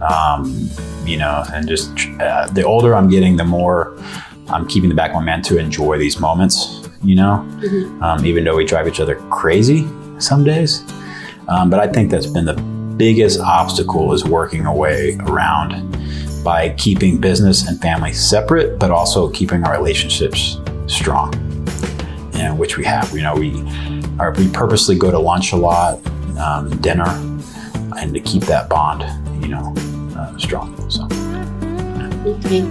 Um, 0.00 0.68
you 1.04 1.18
know, 1.18 1.44
and 1.52 1.68
just 1.68 1.90
uh, 2.20 2.46
the 2.48 2.62
older 2.62 2.94
I'm 2.94 3.08
getting, 3.08 3.36
the 3.36 3.44
more 3.44 3.96
I'm 4.48 4.66
keeping 4.66 4.88
the 4.88 4.94
back 4.94 5.10
of 5.10 5.16
my 5.16 5.24
mind 5.24 5.44
to 5.46 5.58
enjoy 5.58 5.98
these 5.98 6.18
moments, 6.18 6.88
you 7.02 7.14
know, 7.14 7.34
um, 8.00 8.24
even 8.24 8.44
though 8.44 8.56
we 8.56 8.64
drive 8.64 8.88
each 8.88 9.00
other 9.00 9.16
crazy 9.30 9.86
some 10.18 10.44
days. 10.44 10.82
Um, 11.48 11.68
but 11.68 11.80
I 11.80 11.88
think 11.88 12.10
that's 12.10 12.26
been 12.26 12.46
the 12.46 12.54
biggest 12.96 13.40
obstacle 13.40 14.12
is 14.14 14.24
working 14.24 14.64
away 14.64 15.18
around 15.20 15.94
by 16.44 16.68
keeping 16.74 17.18
business 17.18 17.66
and 17.66 17.80
family 17.80 18.12
separate, 18.12 18.78
but 18.78 18.90
also 18.90 19.30
keeping 19.30 19.64
our 19.64 19.72
relationships 19.72 20.60
strong, 20.86 21.34
and 22.34 22.58
which 22.58 22.76
we 22.76 22.84
have. 22.84 23.10
You 23.12 23.22
know, 23.22 23.34
we 23.34 23.50
are 24.20 24.32
we 24.32 24.48
purposely 24.50 24.96
go 24.96 25.10
to 25.10 25.18
lunch 25.18 25.52
a 25.52 25.56
lot, 25.56 26.06
um, 26.38 26.70
dinner, 26.82 27.08
and 27.98 28.12
to 28.12 28.20
keep 28.20 28.42
that 28.44 28.68
bond, 28.68 29.02
you 29.42 29.48
know, 29.48 29.74
uh, 30.16 30.36
strong. 30.38 30.78
So. 30.90 31.08
Okay. 32.26 32.62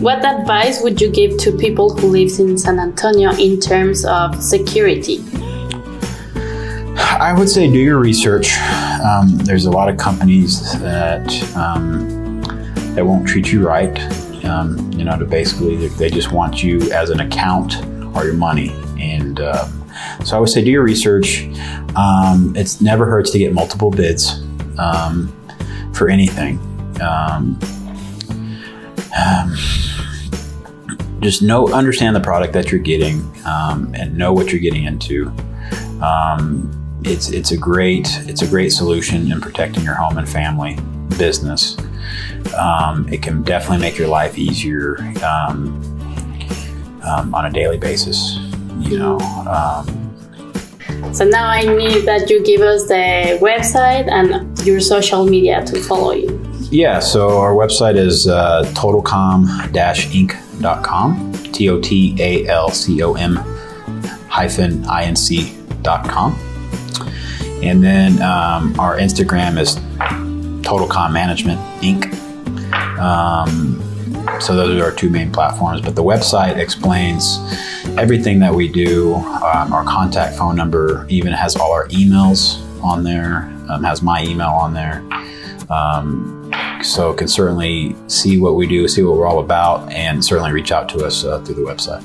What 0.00 0.24
advice 0.24 0.82
would 0.82 1.00
you 1.00 1.10
give 1.10 1.38
to 1.38 1.52
people 1.52 1.94
who 1.94 2.08
lives 2.08 2.40
in 2.40 2.58
San 2.58 2.78
Antonio 2.80 3.32
in 3.32 3.60
terms 3.60 4.04
of 4.04 4.42
security? 4.42 5.24
I 6.98 7.32
would 7.36 7.48
say 7.48 7.70
do 7.70 7.78
your 7.78 7.98
research. 7.98 8.56
Um, 9.04 9.38
there's 9.38 9.64
a 9.66 9.70
lot 9.70 9.88
of 9.88 9.96
companies 9.96 10.72
that 10.80 11.56
um, 11.56 12.25
that 12.96 13.04
won't 13.06 13.28
treat 13.28 13.52
you 13.52 13.66
right. 13.66 13.96
Um, 14.44 14.92
you 14.92 15.04
know, 15.04 15.18
to 15.18 15.24
basically 15.24 15.88
they- 15.88 16.10
just 16.10 16.32
want 16.32 16.62
you 16.62 16.90
as 16.92 17.10
an 17.10 17.20
account 17.20 17.76
or 18.16 18.24
your 18.24 18.34
money. 18.34 18.70
And 18.98 19.40
um, 19.40 19.90
so 20.24 20.36
I 20.36 20.40
would 20.40 20.48
say 20.48 20.64
do 20.64 20.70
your 20.70 20.82
research. 20.82 21.48
Um, 21.94 22.54
it's 22.56 22.80
never 22.80 23.06
hurts 23.06 23.30
to 23.32 23.38
get 23.38 23.52
multiple 23.52 23.90
bids 23.90 24.42
um, 24.78 25.32
for 25.92 26.08
anything. 26.08 26.58
Um, 27.00 27.58
um, 29.18 29.56
just 31.20 31.42
know, 31.42 31.68
understand 31.72 32.16
the 32.16 32.20
product 32.20 32.52
that 32.54 32.70
you're 32.70 32.80
getting, 32.80 33.30
and 33.44 34.16
know 34.16 34.32
what 34.32 34.50
you're 34.52 34.60
getting 34.60 34.84
into. 34.84 35.32
It's 37.02 37.30
it's 37.30 37.52
a 37.52 37.56
great 37.56 38.08
it's 38.26 38.42
a 38.42 38.46
great 38.48 38.70
solution 38.72 39.30
in 39.30 39.40
protecting 39.40 39.84
your 39.84 39.94
home 39.94 40.18
and 40.18 40.28
family 40.28 40.76
business. 41.16 41.76
Um, 42.54 43.08
it 43.12 43.22
can 43.22 43.42
definitely 43.42 43.78
make 43.78 43.98
your 43.98 44.08
life 44.08 44.38
easier 44.38 44.98
um, 45.24 45.80
um, 47.02 47.34
on 47.34 47.46
a 47.46 47.50
daily 47.50 47.78
basis. 47.78 48.38
You 48.80 48.98
know, 48.98 49.18
um, 49.48 49.86
So 51.12 51.24
now 51.24 51.48
I 51.48 51.62
need 51.64 52.04
that 52.06 52.28
you 52.30 52.42
give 52.44 52.60
us 52.60 52.86
the 52.88 53.38
website 53.40 54.08
and 54.10 54.56
your 54.66 54.80
social 54.80 55.24
media 55.26 55.64
to 55.66 55.80
follow 55.82 56.12
you. 56.12 56.38
yeah. 56.70 56.98
So 57.00 57.38
our 57.38 57.54
website 57.54 57.96
is 57.96 58.26
uh, 58.26 58.64
totalcom-inc.com. 58.74 61.32
T 61.52 61.68
o 61.70 61.80
t 61.80 62.16
a 62.20 62.46
l 62.48 62.68
c 62.70 63.02
o 63.02 63.14
m 63.14 63.36
hyphen 64.28 64.84
i 64.86 65.04
n 65.04 65.16
c 65.16 65.54
dot 65.82 66.06
com. 66.08 66.34
And 67.62 67.82
then 67.82 68.20
um, 68.22 68.74
our 68.78 68.98
Instagram 68.98 69.58
is 69.58 69.76
TotalCom 70.62 71.12
Management 71.12 71.58
Inc. 71.80 72.12
Um, 72.98 73.82
so 74.40 74.54
those 74.54 74.80
are 74.80 74.84
our 74.84 74.92
two 74.92 75.10
main 75.10 75.32
platforms. 75.32 75.80
But 75.80 75.94
the 75.94 76.02
website 76.02 76.56
explains 76.56 77.38
everything 77.98 78.40
that 78.40 78.54
we 78.54 78.68
do. 78.68 79.14
Um, 79.14 79.72
our 79.72 79.84
contact 79.84 80.36
phone 80.36 80.56
number 80.56 81.06
even 81.08 81.32
has 81.32 81.56
all 81.56 81.72
our 81.72 81.88
emails 81.88 82.62
on 82.82 83.04
there. 83.04 83.52
Um, 83.68 83.82
has 83.82 84.02
my 84.02 84.22
email 84.22 84.50
on 84.50 84.74
there. 84.74 85.04
Um, 85.70 86.52
so 86.82 87.12
can 87.12 87.26
certainly 87.26 87.96
see 88.06 88.40
what 88.40 88.54
we 88.54 88.66
do, 88.66 88.86
see 88.86 89.02
what 89.02 89.16
we're 89.16 89.26
all 89.26 89.40
about, 89.40 89.90
and 89.90 90.24
certainly 90.24 90.52
reach 90.52 90.70
out 90.70 90.88
to 90.90 91.04
us 91.04 91.24
uh, 91.24 91.40
through 91.40 91.56
the 91.56 91.62
website. 91.62 92.04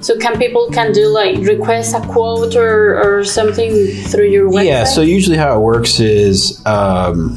So 0.00 0.16
can 0.16 0.38
people 0.38 0.68
can 0.70 0.92
do 0.92 1.08
like 1.08 1.38
request 1.38 1.94
a 1.94 2.00
quote 2.00 2.54
or, 2.54 3.00
or 3.02 3.24
something 3.24 3.72
through 4.04 4.28
your 4.28 4.48
website? 4.48 4.66
Yeah. 4.66 4.84
So 4.84 5.02
usually 5.02 5.36
how 5.36 5.56
it 5.58 5.60
works 5.60 5.98
is 5.98 6.64
um, 6.66 7.36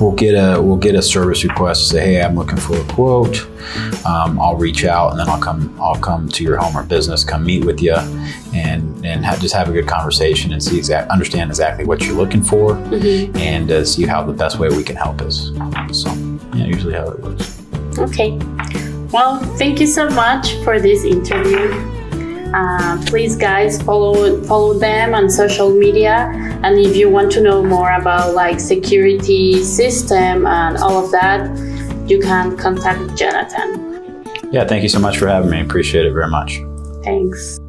we'll 0.00 0.12
get 0.12 0.32
a 0.32 0.60
we'll 0.60 0.76
get 0.76 0.94
a 0.94 1.02
service 1.02 1.44
request. 1.44 1.88
Say, 1.88 2.00
hey, 2.00 2.22
I'm 2.22 2.34
looking 2.34 2.56
for 2.56 2.76
a 2.76 2.84
quote. 2.84 3.46
Um, 4.06 4.40
I'll 4.40 4.56
reach 4.56 4.84
out 4.84 5.10
and 5.10 5.20
then 5.20 5.28
I'll 5.28 5.40
come 5.40 5.76
I'll 5.80 6.00
come 6.00 6.28
to 6.28 6.42
your 6.42 6.56
home 6.56 6.76
or 6.76 6.82
business, 6.82 7.22
come 7.24 7.44
meet 7.44 7.64
with 7.64 7.80
you, 7.80 7.94
and 8.54 9.04
and 9.04 9.24
have, 9.24 9.40
just 9.40 9.54
have 9.54 9.68
a 9.68 9.72
good 9.72 9.86
conversation 9.86 10.52
and 10.52 10.62
see 10.62 10.78
exact 10.78 11.10
understand 11.10 11.50
exactly 11.50 11.84
what 11.84 12.04
you're 12.04 12.16
looking 12.16 12.42
for, 12.42 12.76
and 13.36 13.70
uh, 13.70 13.84
see 13.84 14.06
how 14.06 14.22
the 14.22 14.32
best 14.32 14.58
way 14.58 14.68
we 14.68 14.82
can 14.82 14.96
help 14.96 15.22
is. 15.22 15.48
So 15.92 16.12
yeah, 16.54 16.66
usually 16.66 16.94
how 16.94 17.10
it 17.10 17.20
works. 17.20 17.62
Okay. 17.98 18.38
Well, 19.12 19.40
thank 19.56 19.80
you 19.80 19.86
so 19.86 20.08
much 20.10 20.54
for 20.62 20.80
this 20.80 21.04
interview. 21.04 21.99
Uh, 22.54 23.02
please, 23.06 23.36
guys, 23.36 23.80
follow 23.82 24.42
follow 24.44 24.74
them 24.74 25.14
on 25.14 25.30
social 25.30 25.70
media, 25.70 26.30
and 26.62 26.78
if 26.78 26.96
you 26.96 27.08
want 27.08 27.30
to 27.32 27.40
know 27.40 27.62
more 27.62 27.92
about 27.92 28.34
like 28.34 28.58
security 28.58 29.62
system 29.62 30.46
and 30.46 30.76
all 30.78 31.04
of 31.04 31.10
that, 31.12 31.40
you 32.08 32.20
can 32.20 32.56
contact 32.56 33.16
Jonathan. 33.16 34.26
Yeah. 34.52 34.66
Thank 34.66 34.82
you 34.82 34.88
so 34.88 34.98
much 34.98 35.16
for 35.16 35.28
having 35.28 35.50
me. 35.50 35.60
Appreciate 35.60 36.06
it 36.06 36.12
very 36.12 36.28
much. 36.28 36.60
Thanks. 37.04 37.60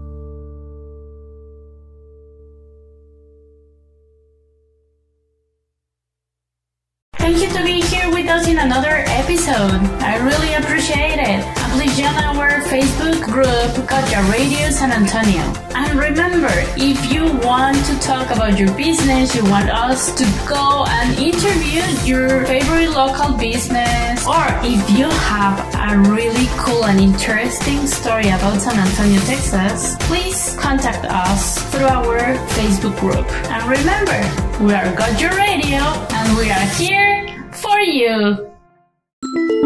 And 15.24 16.00
remember, 16.00 16.50
if 16.78 17.14
you 17.14 17.26
want 17.46 17.78
to 17.86 18.00
talk 18.00 18.32
about 18.32 18.58
your 18.58 18.76
business, 18.76 19.36
you 19.36 19.44
want 19.46 19.70
us 19.70 20.12
to 20.16 20.24
go 20.50 20.84
and 20.88 21.16
interview 21.20 21.84
your 22.04 22.44
favorite 22.48 22.90
local 22.90 23.38
business, 23.38 24.26
or 24.26 24.46
if 24.64 24.90
you 24.98 25.06
have 25.06 25.60
a 25.76 26.10
really 26.10 26.48
cool 26.58 26.86
and 26.86 27.00
interesting 27.00 27.86
story 27.86 28.30
about 28.30 28.62
San 28.62 28.80
Antonio, 28.80 29.20
Texas, 29.22 29.96
please 30.08 30.56
contact 30.60 31.06
us 31.06 31.62
through 31.70 31.86
our 31.86 32.18
Facebook 32.58 33.00
group. 33.00 33.30
And 33.52 33.70
remember, 33.70 34.18
we 34.66 34.74
are 34.74 34.92
Got 34.96 35.22
Your 35.22 35.36
Radio 35.38 35.82
and 36.18 36.36
we 36.36 36.50
are 36.50 36.66
here 36.82 37.52
for 37.54 37.80
you. 37.80 39.61